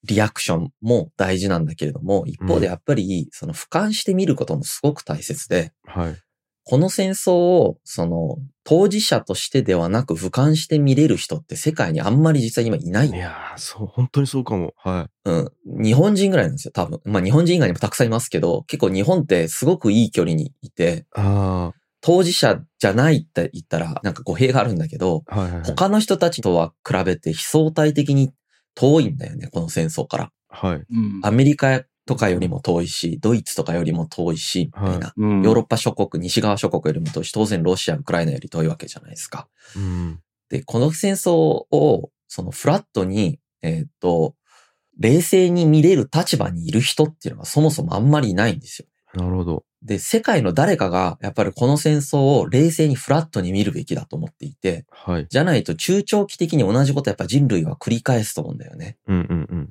[0.05, 6.16] リアクションも大事なんだけれども、一方でやっぱり、その俯瞰してみることもすごく大切で、はい。
[6.68, 13.12] この戦争を、その、当事者としてではなく俯瞰して見れる人って世界にあんまり実は今いないい。
[13.12, 14.74] やー、そう、本当にそうかも。
[14.76, 15.53] はうん。
[15.84, 17.01] 日本人ぐらいなんですよ、多分。
[17.05, 21.20] まあ日本人以外にもたくさんいますけど、結構日本ってすごくいい距離にいて、い。
[21.20, 21.72] あ
[22.07, 25.65] 当事者じゃないって言ったら、なんか語弊があるんだけど、あ、はい、はいはい。
[25.65, 28.33] 他の人たちとは比べて非相対的に
[28.77, 30.33] 遠いんだよね、この戦争から。
[30.49, 30.77] はい。
[30.77, 35.15] うんアメリカとかよりも遠いし、ドイツとかよりも遠いし、みたいな。
[35.17, 39.49] うんヨーロッパ諸国、西側諸国よりも遠いし、当然ロシア、ウクライナより遠いわけじゃないですか。
[39.75, 40.21] うん。
[40.49, 44.37] で、この戦争を、そのフラットに、えーっと、
[44.97, 48.87] 冷静に見れる立場にいる人っていうのがそもそもあんまりいないんですよ。
[49.17, 49.64] なるほど。
[49.83, 55.27] で、世界の誰かが、やっぱりこの戦争を冷静にフラットに見るべきだと思っていて、はい。
[55.29, 58.99] じゃないと中長期的に同じことやっぱ人類は繰り返すと思うんだよね。
[59.07, 59.71] うんうんうん。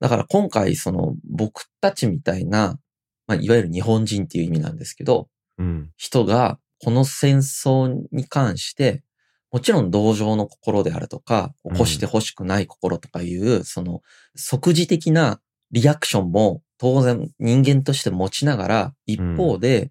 [0.00, 2.78] だから今回、その僕たちみたいな、
[3.26, 5.28] まあ、いわゆる日本人っていう意味なんですけど、
[5.58, 5.90] うん。
[5.98, 9.02] 人がこの戦争に関して、
[9.52, 14.00] もちろん同情の心であるとか、起こしてほしくない心とかいう、その
[14.36, 15.40] 即時的な
[15.70, 19.90] リアクションも当然人間として持ちながら、一方で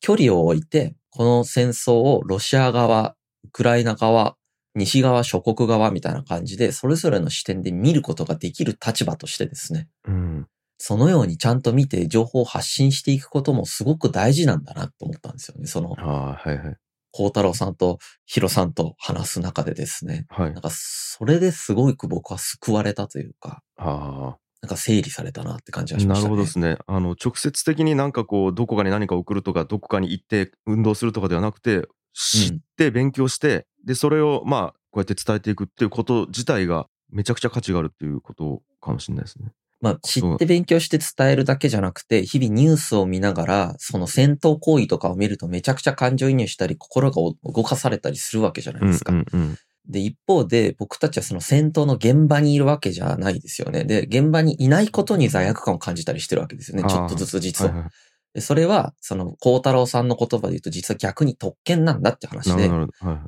[0.00, 4.36] 距離を置いて、この戦争をロシア側、ウクライナ側、
[4.74, 10.46] 西側諸国側みたいな感じで、それぞれの視点で見ることができる立場としてですね、うん。
[10.78, 15.66] そのようにちゃんと見て情報を発信していくこともすごく大事なんだなと思ったんですよね。
[15.66, 16.76] その、はいはい。
[17.12, 20.26] 孝太郎さんとヒロさんと話す中でですね。
[20.28, 20.62] はいなん。
[20.62, 25.96] か、それですごく僕は救われたというか、あなんか整理されたなって感じあ。
[25.96, 26.28] がしましたね。
[26.28, 26.76] なるほどですね。
[26.86, 39.52] あの、直接的になんかこう、どこかに何か送るとか、どこかに行って運動するとかではなくて、知って勉強して、で、それをまあ、こうやって伝えていくっていうこと自体がめちゃくちゃ価値があるっていうことかもしれないですね。
[39.80, 49.12] まあ、知って勉強して伝えるだけじゃなくて、日々ニュースを見ながら、その戦闘行為とかを見るとめちゃくちゃ感情移入したり、心が動かされたりするわけじゃないですか。
[49.12, 49.58] うんうんうん。
[49.88, 53.84] で、一方で僕たちはその戦闘の現場にいるわけじゃないですよね。
[53.84, 56.88] で、現場にいないことに罪悪感を感じたりしてるわけですよね。
[56.88, 57.70] ちょっとずつ実は。
[57.70, 57.90] はいはい。
[58.34, 62.70] でそれは、その、孝太郎さんの言葉で言うと実は逆に特権なんだって話で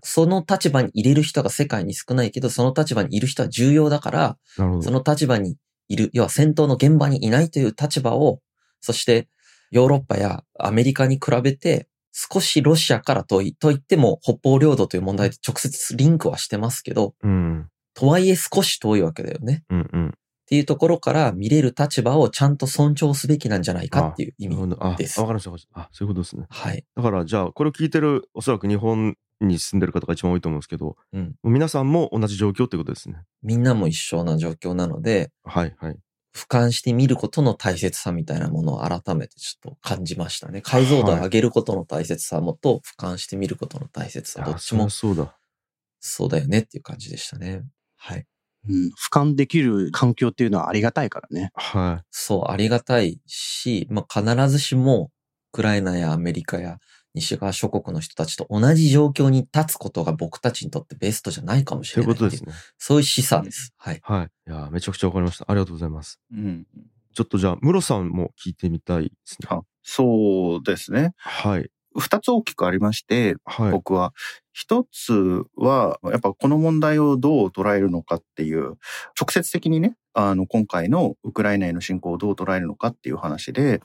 [0.02, 4.38] その立場に入れる人が世界に少ないけど、その立場にいる人は重要だから。
[4.56, 5.56] その立場に
[5.88, 8.40] いる、要は戦闘の現場にいないという立場を、
[8.80, 9.28] そして
[9.70, 17.68] ヨーロッパやアメリカに比べて少しロシアから遠いと言っても北方領土という問題で直接リンクはしてますけど、うん。
[17.94, 19.64] とはいえ少し遠いわけだよね。
[19.70, 20.08] うんうん。
[20.08, 20.10] っ
[20.48, 25.20] ていうところから見れる立場をちゃんと尊重すべきなんじゃないかっていう意味です。
[25.20, 26.46] わかりましたあ、そういうことですね。
[26.48, 26.84] はい。
[26.96, 33.24] だから、じゃあ、これを聞いてる、おそらく日本に住んでる方が一番多いと思うんですけど、うん皆さんも同じ状況ってことですね。
[33.42, 35.98] みんなも一緒な状況なので、はいはい。
[36.38, 40.62] 俯瞰して見ることの大切さみたいなものを改めてちょっと感じましたね。
[40.62, 45.36] 解像度を上げることの大切さもと、俯瞰して見ることの大切さ、どっちもあそうだ。
[46.00, 47.64] そうだよねっていう感じでしたね。
[47.96, 48.26] はい。
[48.68, 51.50] うん、俯瞰できる環境っていうのはありがたいからね。
[51.54, 55.10] はそう、ありがたいし、まあ、必ずしも、
[55.52, 56.78] ウクライナやアメリカや
[57.14, 61.84] 西側諸国の人たちと同じ状況に立つことが僕たちにとってベストじゃないかもい。
[61.84, 62.52] といしれないっていううことですね。
[62.78, 63.72] そういう示唆です。
[63.76, 64.00] はい。
[64.02, 64.50] はい。
[64.50, 65.44] いやー、めちゃくちゃわかりました。
[65.48, 66.20] ありがとうございます。
[66.32, 66.66] うん。
[67.14, 69.48] ちょっとじゃあ、ムロさんも聞いてみたいですね。
[69.50, 71.14] あそうですね。
[71.16, 71.70] はい。
[71.96, 73.72] 二つ大きくありまして、はい。
[73.72, 74.12] 僕は
[74.52, 78.76] 一つは、やっぱこの問題をどう捉えるのかっていう、
[79.18, 83.80] 直接的にね、あの、今回のウクライナへの侵攻をどう捉えるのかっていう話で、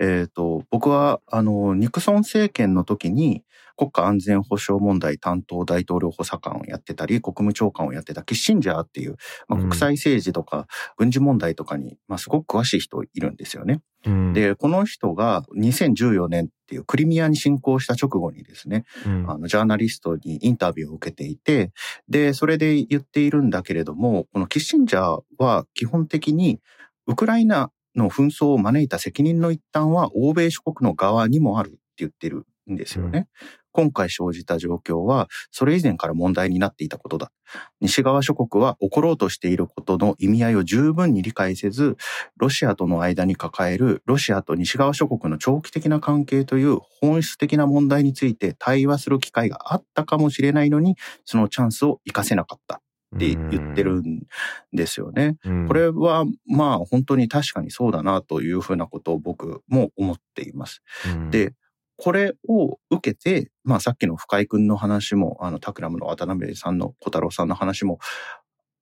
[0.00, 3.44] えっ、と、僕は、あの、ニクソン政権の時に、
[3.76, 9.16] 国家安全保障問題担当大統領補佐官をやってたり、国務長官をやってたキッシンジャーっていう、
[9.48, 13.80] まあ、国際政治とか軍事問題とかに、まあ、すごく詳しい人いるんですよね。
[14.06, 19.30] うん、で、この人が2014年っていうクリミアに侵攻した直後にですね、うん。
[19.30, 21.72] あの、ジャーナリストにインタビューを受けていて、
[22.08, 26.60] で、それで言っているんだけれども、このキッシンジャーは基本的に
[27.06, 33.28] ウクライナの紛争を招いた責任の一端は欧米諸国の側にもあるって言ってるんですよね。
[33.74, 37.32] 今回生じた状況は、それ以前から問題になっていたことだ。
[37.80, 41.96] 西側諸国は起ころうとしていることの意味合いを十分に理解せず、
[42.36, 52.80] ロシアとの間に抱えるロシアと西側諸国の長期的な関係という本質的な問題について対話する機会があったかもしれないのに、そのチャンスを活かせなかった
[53.14, 54.26] って言ってるん
[54.72, 55.36] ですよね。
[55.44, 60.82] うんこれはまあ本当に確かにそうだなというふうなことを僕も思っています。
[61.06, 61.54] うんで、
[61.96, 67.98] これを受けて、まあさっきの深井くんの話も、あの、タクラムの渡辺さんの小太郎さんの話も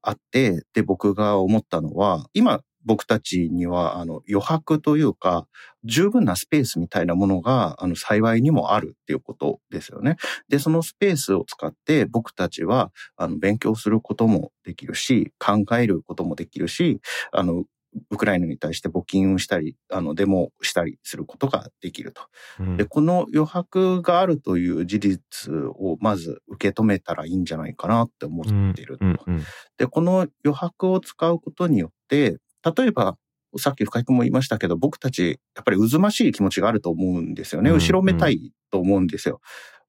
[0.02, 5.46] あって、で、僕が思ったのは、今僕たちには、あの、余白というか、
[5.84, 10.16] 十分なスペースみたいなものが、あの、幸いにもあるっていうことですよね。
[10.48, 17.00] で、そのスペースを使って僕たちは、あの、勉強することもできるし、考えることもできるし、
[17.32, 17.64] あの、
[18.10, 22.22] ウクライナに対して募金をしたり、あの、デモをしたりすることができると。
[22.60, 29.04] うんで、この余白があるという事実をまず受け止めたらいいんじゃないかなって思っていると。
[29.04, 29.42] うんうん
[29.78, 32.38] で、この余白を使うことによって、
[32.76, 33.16] 例えば、
[33.58, 37.70] さっき深井君も言いましたけど、僕たち、やっぱり渦ましい気持ちがあると思うんですよね。
[37.70, 39.40] うん後ろめたいと思うんですよ。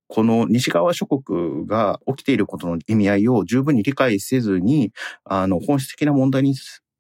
[0.08, 4.92] この西側諸国が起きていることの意味合いを十分に理解せずに、
[5.24, 6.56] あの、本質的な問題に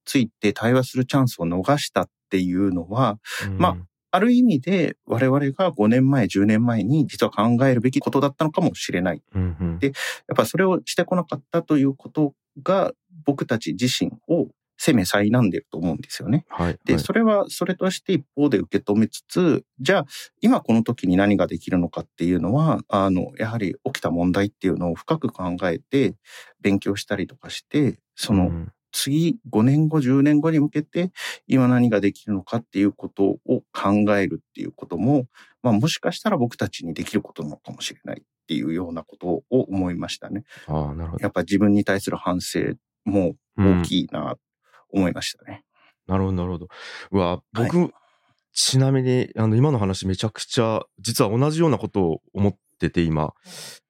[0.06, 3.20] ついて対話するチャンスを逃したっていうのは、
[3.58, 3.78] まあ
[4.16, 9.24] ある意味で我々が5年前、10年前に実は考えるべきことだったのかもしれない。
[9.34, 9.92] うんうんでや
[10.34, 12.92] っぱそれをしてこなかったということが
[13.26, 16.46] 僕たち自身を責め災難でると思うんですよね。
[16.48, 16.80] はい。
[16.86, 20.06] で、はいそれはそれとして一方で受け止めつつ、じゃあ
[20.42, 26.14] 今この時に何ができるのかっていうのは、あの、やはり起きた問題っていうのを深く考えて
[26.62, 31.12] 勉強したりとかして、そのうん次5年後、10年後に向けて
[31.48, 33.40] 今何ができるのかっていうことを
[33.74, 35.26] 考えるっていうことも、
[35.62, 40.44] まあもしかしたら僕たちにできることなのかもしれないっていうようなことを思いましたね。
[40.68, 41.24] ああ、なるほど。
[41.24, 42.60] やっぱ自分に対する反省
[43.04, 44.38] も大きいな、
[44.90, 45.64] 思いましたね。
[46.08, 46.68] なるほど、なるほど。
[47.12, 47.92] うわ、僕、
[48.54, 53.34] ちなみに、あの、今の話めちゃくちゃ、実は同じようなことを思ってて、今。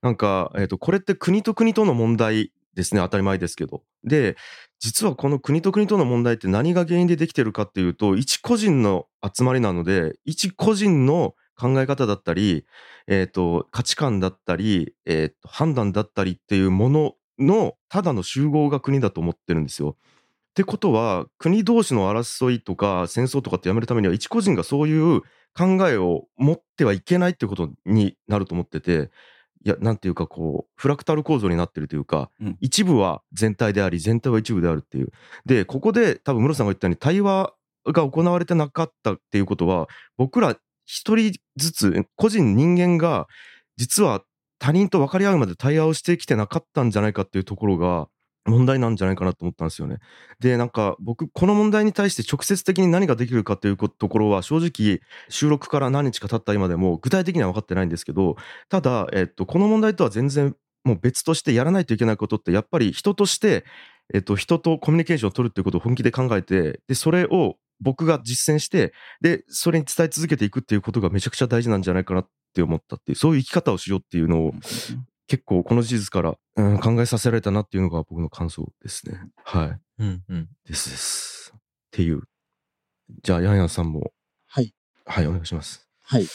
[0.01, 3.01] なんか、えっ、と、これって国と国との問題ですね。
[3.01, 3.83] 当たり前ですけど。
[4.03, 4.37] で、
[4.83, 12.65] 実はこの国と国との問題って何が原因でできてるかっていうと、一個人の集まりなので、一個人の考え方だったり、
[13.07, 19.95] えっ、と、価値観だったり、えっ、と、判断だったりっていうものの、ただの集合が国だと思ってるんですよ。
[19.95, 25.21] ってことは国同士の争いとか戦争とかってやめるためには一個人がそういう
[25.57, 29.09] 考えを持ってはいけないってことになると思ってて
[29.65, 32.57] いやなんていうかこうフラクタル構造になってるというか、うん。
[32.59, 35.11] 一部は全体であり全体は一部であるっていう。
[35.45, 37.53] でここで多分室さんが言ったように対話
[37.85, 39.87] が行われてなかったっていうことは
[40.17, 40.55] 僕ら
[40.85, 43.27] 一人ずつ個人人間が
[43.77, 44.23] 実は
[44.59, 48.07] 他人と分かり合うまで対話をしてきてなかったんじゃないかっていうところが
[48.45, 49.99] 問題なんじゃないかなと思ったんですよね。
[50.39, 58.35] で、なんか僕、この問題に対して直接的に何ができるかというところは正直収録から何日か経った今でも具体的には分かってないんですけど、
[58.69, 63.63] ただ、えっと、この問題とは全然もう別としてやらないといけないことってやっぱり人として、
[64.13, 74.53] えっと、人とコミュニケーションを取るっていうことを本気で考えて、で、それを僕が実践して、で、それに伝え続けていくっていうことがめちゃくちゃ大事なんじゃないかなって思ったっていう、そういう生き方をしようっていうのを
[75.27, 79.19] 結構この事実から、うん、考えさせられたなっていうのが僕の感想ですね。
[79.43, 79.79] はい。
[79.99, 80.49] うんうん。
[80.65, 81.53] ですです。
[81.55, 81.59] っ
[81.91, 82.23] ていう。
[83.23, 84.11] じゃあ、ヤンヤンさんも。
[84.47, 84.73] はい。
[85.05, 85.87] はい、お願いします。
[86.01, 86.27] はい。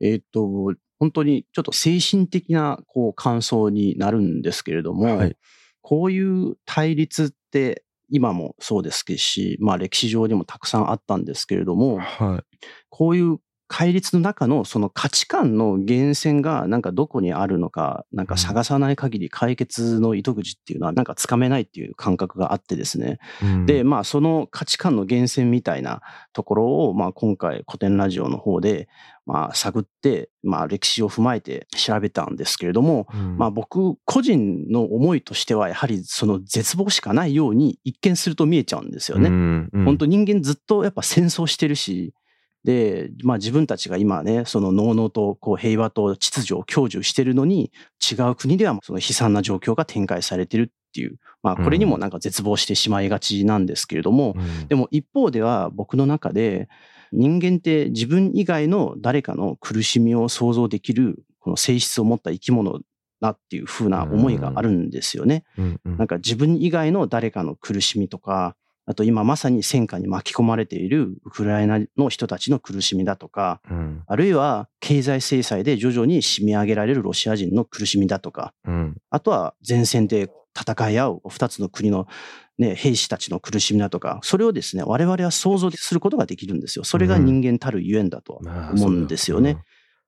[0.00, 5.36] えっ、と、本当にちょっと精神的なこう感想になるんですけれども、はい
[5.82, 12.56] こういう対立って今もそうですし、まあ歴史上にもたくさんあったんですけれども、はい。
[12.88, 13.38] こういう
[13.72, 23.20] 戒律の中のその価値観の源泉がなんかどこにあるのか、なんか探さない限り解決の糸口っていうのはなんかつかめないっていう感覚があってですね。
[23.40, 26.00] うんで、まあその価値観の源泉みたいな
[26.32, 28.88] ところを、まあ今回古典ラジオの方で、
[29.24, 39.28] まあ探って、まあ歴史を踏まえて調べたんですけれども、うんまあ僕個人の思いとしてはやはりその絶望しかないように一見すると見えちゃうんですよね。
[39.28, 42.12] うんうん本当人間ずっとやっぱ戦争してるし、
[42.64, 54.68] で、まあ自分たちが今ね、その農々とこう平和と秩序を享受してるのに、違う国ではその悲惨な状況が展開されてるっていう、まあこれにもなんか絶望してしまいがちなんですけれども、うん。
[54.68, 56.68] でも一方では僕の中で
[57.12, 62.80] 人間って自分以外の誰かの苦しみを想像できるこの性質を持った生き物
[63.20, 65.44] だっていう風な思いがあるんですよね。
[65.84, 68.56] なんか自分以外の誰かの苦しみとか、
[68.86, 82.06] あと今まさに戦火に巻き込まれているウクライナの人たちの苦しみだとか、うんあるいは経済制裁で徐々に締め上げられるロシア人の苦しみだとか、うんあとは前線で戦い合う二つの国の、
[82.58, 86.84] ね、兵士たちの苦しみだとか、それをですね、我々は想像することができるんですよ。
[86.84, 89.58] それが人間たるゆえんだとまあ思うんですよね。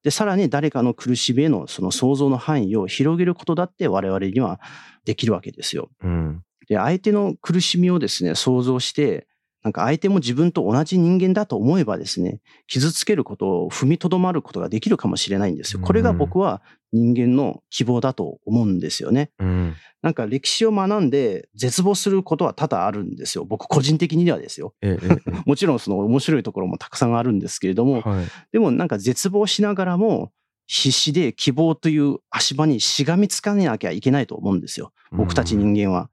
[0.02, 4.60] で、さらに誰かの苦しみへのその想像の範囲を広げることだって我々には
[5.04, 5.90] できるわけですよ。
[6.02, 9.26] うんで、相手の苦しみをですね、想像して、
[9.62, 15.80] なんか相手も自分と同じ人間だと思えばですね、傷つけることを踏みとどまることができるかもしれないんですよ。
[15.80, 19.30] これが僕は人間の希望だと思うんですよね。
[19.38, 23.44] うんなんか歴史を学んで絶望することは多々あるんですよ。
[23.44, 24.74] 僕個人的にはですよ。
[24.82, 30.32] ええええ もちろんその面白いところもたくさんあるんですけれども、はいでもなんか絶望しながらも
[30.66, 34.92] 必死で希望という足場にしがみつかなきゃいけないと思うんですよ。
[35.12, 36.10] 僕たち人間は。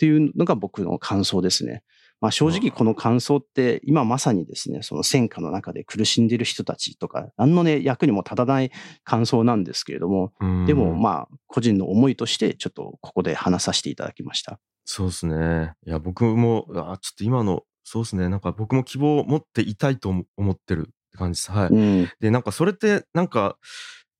[0.00, 1.82] っていうのが僕の感想ですね。
[2.22, 8.72] まあ正直この感想って今まさにですね、その戦火の中で苦しんでいる人たちとか、何のね、役にも立たない
[9.04, 14.58] 感想なんですけれども、うんでもまあ個人の思いとしてちょっとここで話させていただきました。
[14.86, 15.74] そうですね。
[15.86, 18.30] いや、僕も、あちょっと今の、そうですね。
[18.30, 21.52] なんか僕も希望を持っていたいと思思ってるって感じです。
[21.52, 21.68] はい。
[21.68, 22.08] うん。
[22.20, 23.58] で、なんかそれって、なんか、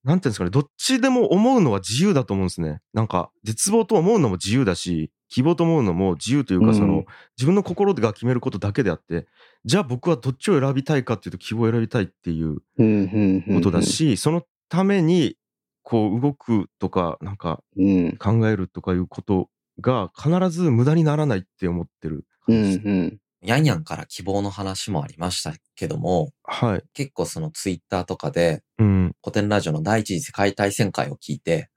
[0.05, 2.81] なんていうんですかね、どっちでも思うのは自由だと思うんですね。
[2.93, 7.05] なんか、絶望と思うのも自由だし、希望と思うのも自由というか、うんその、
[7.39, 9.27] 自分の心が決めることだけであって、
[9.65, 15.37] じゃあ僕はどっちを選びたいかっていうと、希望を選びたいっていううんうんうんことだし、そのために、
[15.83, 18.17] こう動くとか、なんかうん。
[18.19, 19.49] 考えるとかいうこと
[19.81, 22.89] が必ず無駄にならないって思ってるうん感じです。
[22.89, 23.19] うん。
[23.43, 26.83] ヤンヤンから希望の話もありましたけども、はい。
[26.93, 29.13] 結構そのツイッターとかでうん。
[29.23, 31.71] 古典ラジオの第一次世界大戦会を聞いて、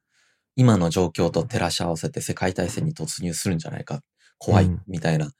[0.55, 4.01] 今の状況と照らし合わせて世界大戦に突入するんじゃないか、
[4.37, 5.31] 怖いうん、みたいな、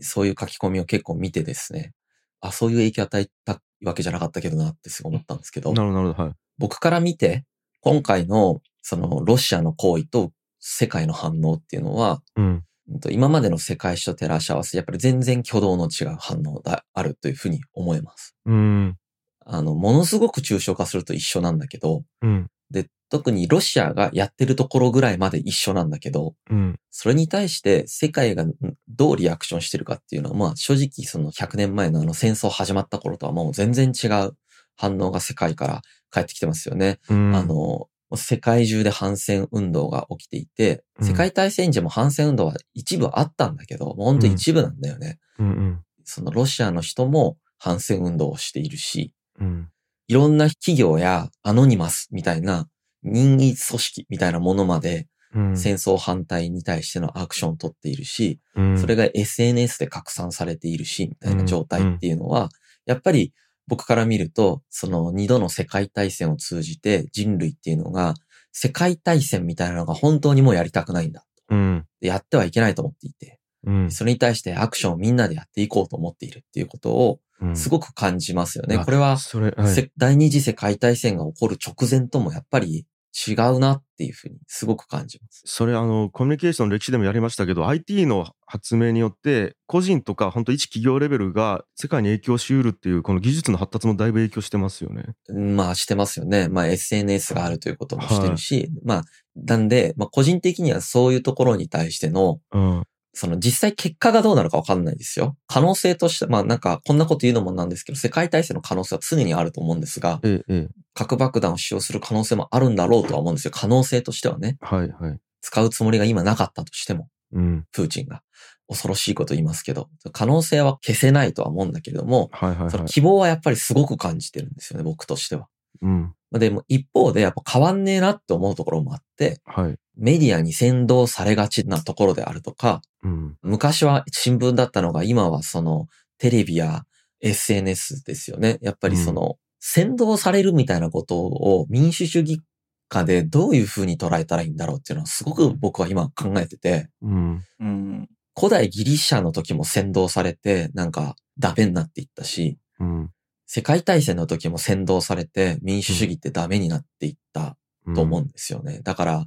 [0.00, 1.92] そういう書き込みを結構見てですね、
[2.40, 6.28] あ、そういう影響を与えたわけじゃなかったけどなってすごい思ったんですけど、なるほど、なるほど。
[6.28, 6.34] はい。
[6.58, 7.44] 僕から見て、
[7.80, 12.64] 今回のそのロシアの行為と世界の反応っていうのは、うん。
[13.10, 18.36] 今までの世界史と照らし合わせて、やっぱり全然挙動の違う反応があるというふうに思います。
[18.44, 18.96] うん。
[19.44, 22.46] あの、ものすごく抽象化すると一緒なんだけど、うん。
[22.70, 26.76] で、特にロシアがやってるところぐらいまで一緒なんだけど、うん。
[26.90, 28.52] それに対して世界がん
[28.88, 34.36] どうリアクションしてるかっていうのは、まあ正直その100年前のあの戦争始まった頃とはもう全然違う
[34.76, 36.98] 反応が世界から返ってきてますよね。
[37.08, 37.34] うん。
[37.34, 45.18] あ、の、世界中で反戦運動が起きていて、うん世界大戦時も反戦運動は一部あったんだけど、もう本当に一部なんだよね。
[45.38, 45.80] うんうん。
[46.04, 49.68] そのロシアの人も反戦運動をしているし、うん。
[50.08, 52.68] いろんな企業やアノニマスみたいな
[53.02, 55.56] 任意組織みたいなものまでうん。
[55.56, 62.48] 戦争反対に対してのアクションを取っているし、うんそれが SNS で拡散されているし、みたいな状態っていうのは、
[62.86, 63.32] やっぱり
[63.66, 68.14] 僕から見ると、その二度の世界大戦を通じて人類っていうのが、
[68.52, 71.24] 世界大戦みたいなのが本当にもうやりたくないんだ。
[71.50, 71.84] うん。
[72.00, 73.90] でやってはいけないと思っていて、うん。
[73.90, 77.20] それに対してアクションをみんなでやっていこうと思っているっていうことをうん
[77.54, 78.76] すごく感じますよね。
[78.76, 79.68] あこれは、はい。
[79.68, 82.86] せ第二次世界大戦が起こる直前ともやっぱり
[83.28, 85.42] 違うなっていうふうにすごく感じます。
[85.46, 95.14] それあの、コミュニケーションの歴史でもやりましたけど、IT の発明によって、個人とか本当一企業レベルが世界に影響しうるっていう、この技術の発達もだいぶ影響してますよね。
[95.32, 96.48] まあしてますよね。
[96.48, 99.04] まあ SNS があるということもしてるし、まあ、
[99.34, 102.84] なんで、まあ個人的にはそういうところに対しての、うん。
[103.16, 105.36] その実際結果がどうなるかわかんないですよ。
[105.46, 110.74] 可能性として、まあなんかこんなこと言うのもなんですけど、世界大戦の可能性は常にあると思うんですが、ええ、ええ。
[110.92, 113.52] 核爆弾を使用する可能性もあるんだろうとは思うんですよ。
[113.54, 114.58] 可能性としてはね。
[114.60, 115.18] はい、はい。
[115.40, 117.64] 使うつもりが今なかったとしても、うん。
[117.72, 118.22] プーチンが。
[118.68, 122.70] 恐ろしいこと言いますけど、可能性は消せないとは思うんだけれども、はいはいはい。
[122.70, 125.46] その希望はやっぱりすごく感じてるんですよね、僕としては。
[125.82, 126.12] うん。
[126.30, 129.76] まあでも一方でやっぱ変わんねえなって思うところもあって、はい。
[129.96, 133.36] メディアに先導されがちなところであるとか、うん。
[133.42, 135.86] 昔は新聞だったのが今はその
[136.18, 136.84] テレビや
[137.20, 138.58] SNS ですよね。
[138.60, 142.40] やっぱりその、先導されるみたいなことを民主主義
[142.88, 147.42] 下でどういうふうに捉えたらいいんだろうっていうのはすごく僕は今考えてて、うん。
[147.60, 148.08] うん。
[148.38, 153.10] 古代ギリシャの時も先導されてなんかダメになっていったし、うん。
[153.46, 157.56] 世界大戦の時も先導されて民主主義ってダメになっていった
[157.94, 158.80] と思うんですよね。
[158.82, 159.26] だから、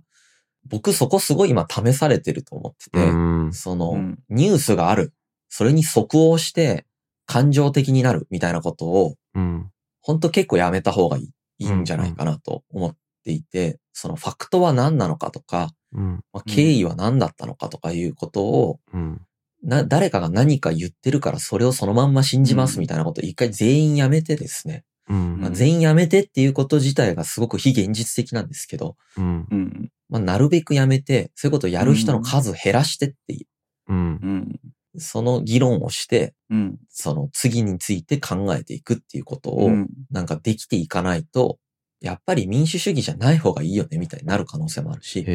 [0.68, 3.54] 僕そこすごい今試されてると思ってて、うん。
[3.54, 5.14] その、うんニュースがある。
[5.48, 6.86] それに即応して
[7.26, 9.72] 感情的になるみたいなことを、うん。
[10.02, 16.24] 本当結構やめた方がいいいいんじゃないかなと思っていて、そのファクトは何なのかとか、うん。
[16.32, 19.22] まあ、経緯は何だったのかとかいうことを、うん。
[19.64, 24.84] な、誰かが何か言ってるからそれをそのまんま信じますみたいなことを一回全員やめてですね。
[25.10, 29.48] うんまあ、全員やめてっていうこと自体がすごく非現実的なんですけど、うん。
[29.50, 29.90] うん。
[30.08, 33.48] まあ、なるべくやめて、そういうことをやる人の数減らしてってい
[33.88, 34.00] うんう。
[34.28, 34.60] ん。
[34.96, 36.78] う、その議論をして、うん。
[36.90, 39.90] その次について考えていくっていうことを、うん。
[40.12, 41.58] なんかできていかないと、
[42.02, 45.26] やっぱり民主主義じゃない方がいいよねみたいになる可能性もあるし。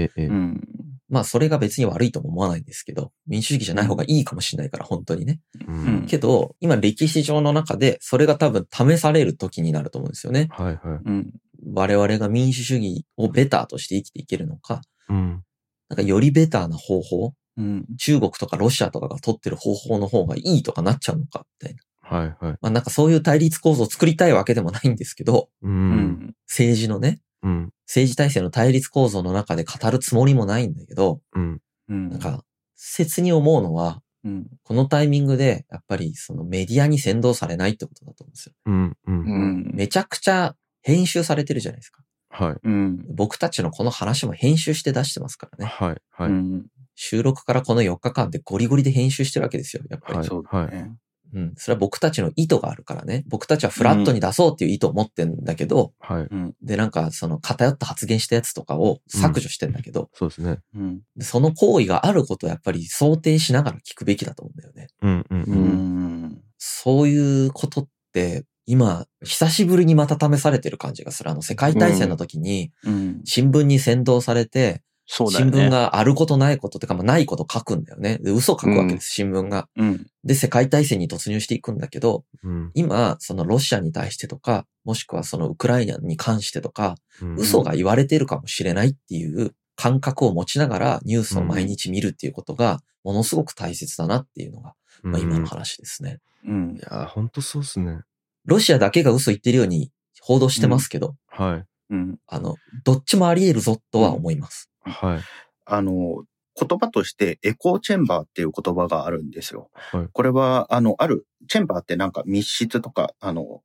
[1.11, 5.41] まあそれが別に悪いとも思わないんですけど、民主主義じゃない方がいいかもしれないから、本当にね。
[5.67, 6.07] うん。
[6.07, 10.49] けど、今歴史上の中で、それが多分試される時になると思うんですよね。
[10.51, 11.01] はいはい。
[11.05, 11.31] うん。
[11.73, 15.43] 我々が民主主義をベターとして生きていけるのか、うん。
[15.89, 17.87] なんかよりベターな方法、うん。
[17.99, 21.81] 中国とかロシアとかが取ってる方法の方がいいとかなっちゃうのか、みたいな。
[22.05, 22.59] はいはい。
[22.61, 25.69] まあなんかそういう対立構造を作りたいわけでもないんですけど、う。
[25.69, 26.35] うんん。
[26.47, 27.71] 政治のね、うん。
[27.87, 31.61] 政治体制の対立構造の中で語るつもりもないんだけど、うん。
[31.89, 32.09] うん。
[32.11, 32.45] なんか、
[32.75, 34.47] 切に思うのは、うん。
[34.63, 38.55] このタイミングで、やっぱりそのメディアに先導されないってことだと思うんですよ。
[38.67, 38.85] うん。
[38.85, 38.97] う。
[39.07, 39.73] うんん。
[39.75, 42.03] めちゃくちゃ編集されてるじゃないですか。
[42.31, 42.57] はい。
[42.63, 43.05] うん。
[43.15, 45.71] 僕たちのこの話も編集して出してますからね。
[45.71, 45.97] はい。
[46.11, 46.31] はい。
[46.31, 46.67] うん。
[46.95, 49.83] 収録からこの4日間でゴリゴリで編集してるわけですよ。
[49.91, 50.19] やっぱり。
[50.19, 50.93] はいそうだね。
[51.35, 51.53] うん。
[51.57, 53.25] それは僕たちの意図があるからね。
[53.27, 56.23] 僕たちはフラットに出そうっていう意図を持ってんだけど、はい。
[56.31, 56.55] うん。
[56.63, 60.59] で、なんかその偏った発言したやつとかを削除してんだけど、そうですね。
[60.75, 61.01] うん。
[61.17, 64.89] でその行為があることをやっぱり想定しながら聞くべきだと思うんだよね。
[65.03, 65.27] うん。
[65.31, 65.43] うん。
[65.43, 66.25] ううん。
[66.27, 66.43] ん。
[66.59, 71.31] そういうことって、今、久しぶりにまた試されてる感じがする。
[71.31, 73.21] あの、世界大戦の時に、うん。
[73.25, 75.67] 新聞に先導されて、新そうだよね。
[75.67, 78.19] 聞があることないことってか、まあ、ないこと書くんだよね。
[78.19, 79.69] で嘘書くわけです、新聞が。
[79.77, 80.07] うん。
[80.25, 82.71] で、世界大戦に突入していくんだけど、うん。
[82.75, 96.21] 今、そのロシアに対してとか、もしくはそのウクライナに関してとか、うん嘘が言われてるかもしれないっていう感覚を持ちながらニュースを毎日見るっていうことが、ものすごく大切だなっていうのが、まあ、今の話ですね。
[96.47, 96.81] うんい。
[96.81, 98.01] やー、ほんとそうっすね。
[98.47, 99.91] ロシアだけが嘘言ってるように
[100.21, 101.65] 報道してますけど、はい。
[101.91, 102.19] うん。
[102.27, 104.71] あの、どっちもあり得るぞとは思います。
[104.85, 105.21] はい。
[105.67, 106.25] あの、
[106.57, 109.71] 言葉としてエコーチェンバーっていう言葉があるんですよ。
[109.75, 113.63] はいこれは、あの、ある、チェンバーってなんか密室とか、あの、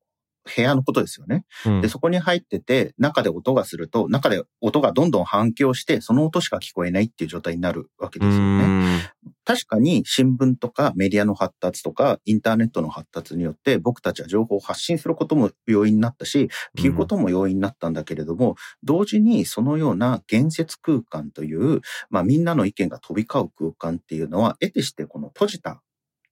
[0.53, 1.45] 部屋のことですよね。
[1.65, 8.95] うんで、そこに入ってて、中で音がすると、中で音がどんどん反響して、その音しか聞こえないっていう状態になるわけうですよね。
[8.97, 8.99] ん。
[9.45, 25.81] 確かに新聞とかメディアの発達とかインターネットの発達によって僕たちは情報を発信することも容易になったし、聞くことも容易になったんだけれども、同時にそのような言説空間という、まあみんなの意見が飛び交う空間っていうのは、得てしてこの閉じた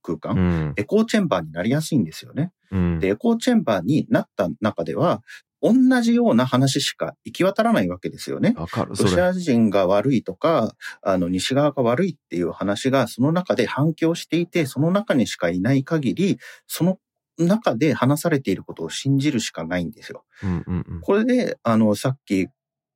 [0.08, 0.74] 空間、うん。
[0.78, 2.52] エコーチェンバーになりやすいんですよね。
[2.72, 3.00] うん。
[3.00, 5.22] で、エコーチェンバーになった中では、
[5.62, 8.54] 同じような話しか行き渡らないわけですよね。
[8.86, 17.00] ロシア人が悪いとか、あの、西側が悪いっていう話がその中で反響していて、その中にしかいない限り、その
[17.40, 20.26] 中で話されていることを信じるしかないんですよ。
[20.44, 21.02] うんうんうん。
[21.02, 22.48] これで、あの、さっき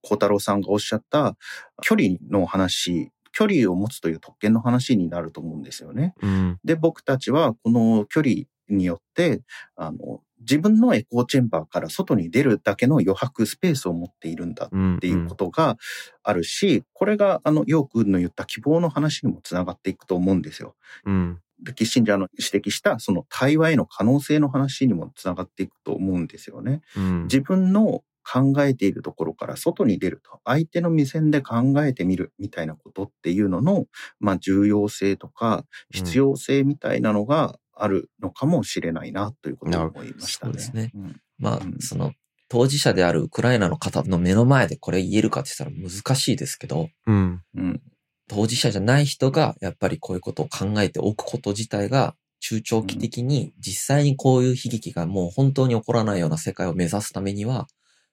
[0.01, 1.35] 小太郎さんがおっしゃった
[1.81, 6.13] 距離の話、距離を持つという特権の話になると思うんですよね。
[6.21, 6.59] うん。
[6.63, 8.35] で、僕たちはこの距離
[8.69, 9.41] によって、
[9.75, 14.95] あの、自分のエコーチェンバーから外に出るだけの余白スペースを持っているんだうん。
[14.97, 15.77] っていうことが
[16.23, 20.75] あるし、これがあの、ヨークの言った希望の話にもつながっていくと思うんですよ。
[21.05, 21.39] うん。
[21.63, 26.81] でキッシンジャーの指摘したその対話への可能性の話にもつながっていくと思うんですよね。
[26.97, 27.23] うん。
[27.23, 33.85] 自分の考えているところから外に出ると、相手の目線で考えてみるみたいなことっていうのの、
[34.19, 40.53] まあ重要性とか必要性みたいなのがあるのかもしれないなということを思いましたね。
[40.53, 42.13] そうですねうんまあうん、その、
[42.47, 47.41] 当事者であるウクライナの方の目の前でこれ言えるかって言ったら難しいですけど、うん。
[47.55, 47.81] うん。
[48.27, 57.67] 当事者じゃない人が、やっぱりこういうことを考えておくこと自体が、中長期的に実際にこういう悲劇がもう本当に起こらないような世界を目指すためには、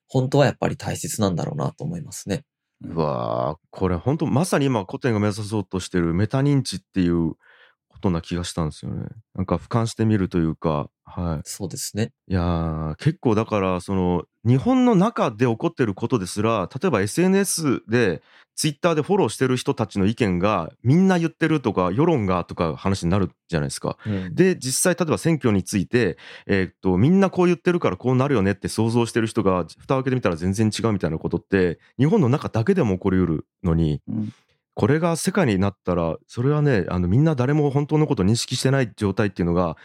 [0.09, 2.45] 本当はやっぱり大切なんだろうなと思いますね。
[2.83, 7.35] うわーこれ本当まさに今古典が目指そうとしてるメタ認知っていう
[7.99, 9.09] ことな気がしたんですよね。
[9.35, 11.41] なんか俯瞰してみるというか、はい。
[11.45, 12.13] そうですね。
[12.29, 18.23] いやー結構だからその日本の中で起こってることですら例えば SNS で
[18.55, 23.97] ツイッターでフォローしてる人たちの意見がみんな言ってるとか世論がとか話になるじゃないですか。
[24.07, 34.33] うんで実際例えば選挙について、えーっとみんなこう言ってるからこうなるよねって想像してる人が蓋を開けてみたら全然違うみたいなことって日本の中だけでも起こりうるのに、うん
[34.79, 39.77] これが世界になったらそれはねあのみんな誰も本当のことを認識してない状態っていうのが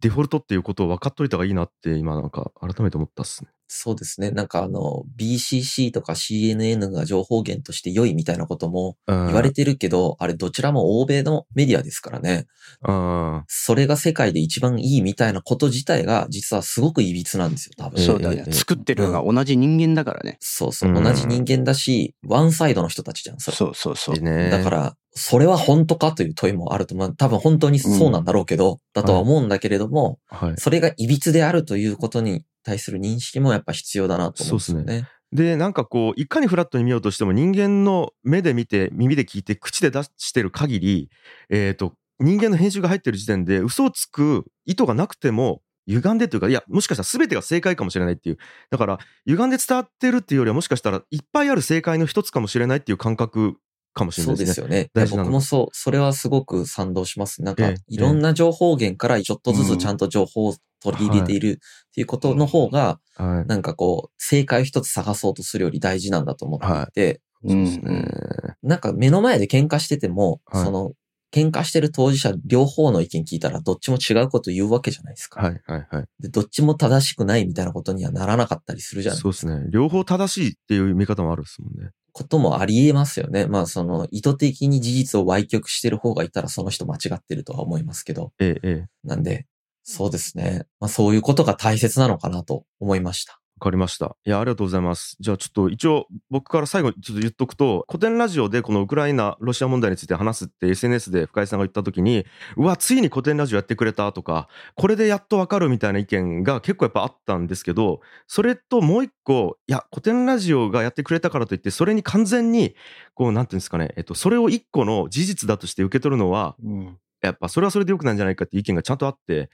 [0.00, 3.50] デフォルトっていうことを分かっといた方がいいなって今なんか改めて思ったっすね。
[3.74, 4.30] そうですね。
[4.30, 12.46] なんかあの、BCC とか CNN が情報源として良いみたいなことも言言われてるけど、あれどちらも欧米のメディアですからね。
[12.82, 17.98] あそれが世界で一番いいみたいなこと自体が実はすごくいびつなんですよ、多分。
[17.98, 18.50] ええそうだねえ。
[18.50, 20.36] え作ってるのが同じ人間だからね。
[20.40, 21.00] そうそうう。
[21.00, 23.56] ん同じ人間だし、ワンサイドの人たちじゃん、それ。
[23.56, 24.50] そうそうそう。
[24.50, 30.54] だから、それは本当かという問いもあると、まあ多分本当にそうなんだろうけど、だとは思うんだけれども、はい。
[30.56, 35.08] それが歪であるということに対する認識もやっぱ必要だなと思うんですよそうね。
[35.32, 41.08] でなんかこういかにフラットに見ようとしても人間の目で見て耳で聞いて口で出してる限り、
[41.48, 48.38] えー、と人間の編集が入ってる時点で嘘をつく意図がなくても歪んでというかいやもしかしたら全てが正解かもしれないっていう
[48.70, 53.56] だから歪んで伝わってるっていうよりはもしかしたらいっぱいある正解の一つかもしれないっていう感覚
[53.92, 54.46] かもしれなそいうですね。
[54.46, 54.90] ですよね。
[54.94, 57.42] 大事僕もそう、それはすごく賛同します。
[57.42, 61.60] なんかええ、いろんな情報源からちょっとずつちゃんと情報を取り入れている
[61.90, 63.48] っていうことの方が、はい。
[63.48, 67.82] なんかこう、正解を一つ探そうとするより大事なんだと思っていて、そうですね。
[67.84, 68.68] うん。
[68.68, 70.64] なんか目の前で喧嘩してても、はい。
[70.64, 70.92] その、
[71.32, 75.40] 喧嘩してる当事者両方の意見聞いたらどっちも違うこと言うわけじゃないですか。
[75.40, 76.04] はいはいはい。
[76.20, 79.66] で、どっちも正しくないみたいなことにはならなかったりするじゃないそうですね。
[79.70, 81.90] 両方正しいっていう見方もあるですもんね。
[82.12, 83.46] こともあり得ますよね。
[83.46, 88.32] まあその意図的に事実を歪曲してる方がいたらその人間違ってるとは思いますけど。
[88.38, 89.08] ええええ。
[89.08, 89.46] なんで、
[89.82, 90.66] そうですね。
[90.78, 93.41] まあそういうことが大切なのかなと思いました。
[93.62, 94.16] わかりました。
[94.24, 95.16] いや、ありがとうございます。
[95.20, 102.26] じゃあちょっと一応僕から最後にちょっと言っとくと、古典ラジオでこのウクライナ、ロシア問題について話すって SNS で深井さんが言った時に、
[102.56, 112.74] うわ、ついに古典ラジオやってくれたとか、これでやっとわかるみたいな意見が結構やっぱあったんですけど、それともう一個、いや、古典ラジオがやってくれたからといって、それに完全に、
[113.14, 119.48] こう、なんていうんですかね、えっと、それを一個の事実だとして受け取るのは、うんやっぱそれはそれで良くないんじゃないかっていう意見がちゃんとあって、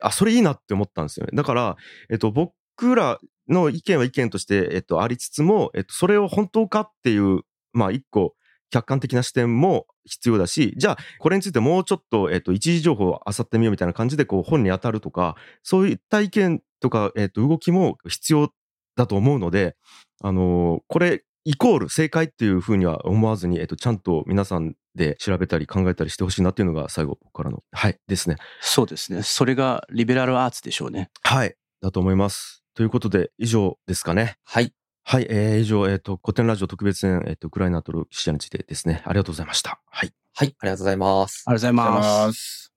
[0.00, 1.30] あ、それいいなって思ったんですよね。
[1.32, 1.76] だから、
[2.10, 2.52] えっと、僕
[2.96, 7.40] らの意見は意見として、えっと、ありつつも、えっと、それを本当かっていう、
[7.72, 8.34] まあ、一個、
[8.70, 18.50] 客観的な視点も必要だし、じゃあ、これについてもうちょっと、えっと、一時情報を漁ってみようみたいな感じで、こう、本に当たるとか、そういった意見とか、えっと、動きも必要
[18.96, 19.76] だと思うので、
[20.22, 28.36] あのーこれ、イコール正解っていうふうには思わずに、えっと、ちゃんと皆さんで調べたり考えたりしてほしいなっていうのが最後僕からの、はい、ですね。
[28.62, 29.22] そうですね。
[29.22, 31.10] それがリベラルアーツでしょうね。
[31.22, 31.54] はい。
[31.82, 32.63] だと思います。
[32.74, 34.36] ということで、以上ですかね。
[34.44, 34.72] はい。
[35.04, 39.02] はい、えー、以上、えっ、と、古典ラジオ特別編、えっ、と、ウクライナとロシアについてですね。
[39.04, 39.80] ありがとうございました。
[39.90, 40.12] はい。
[40.34, 40.56] はい。
[40.58, 41.44] ありがとうございます。
[41.46, 42.32] ありがとうございま。
[42.32, 42.73] す。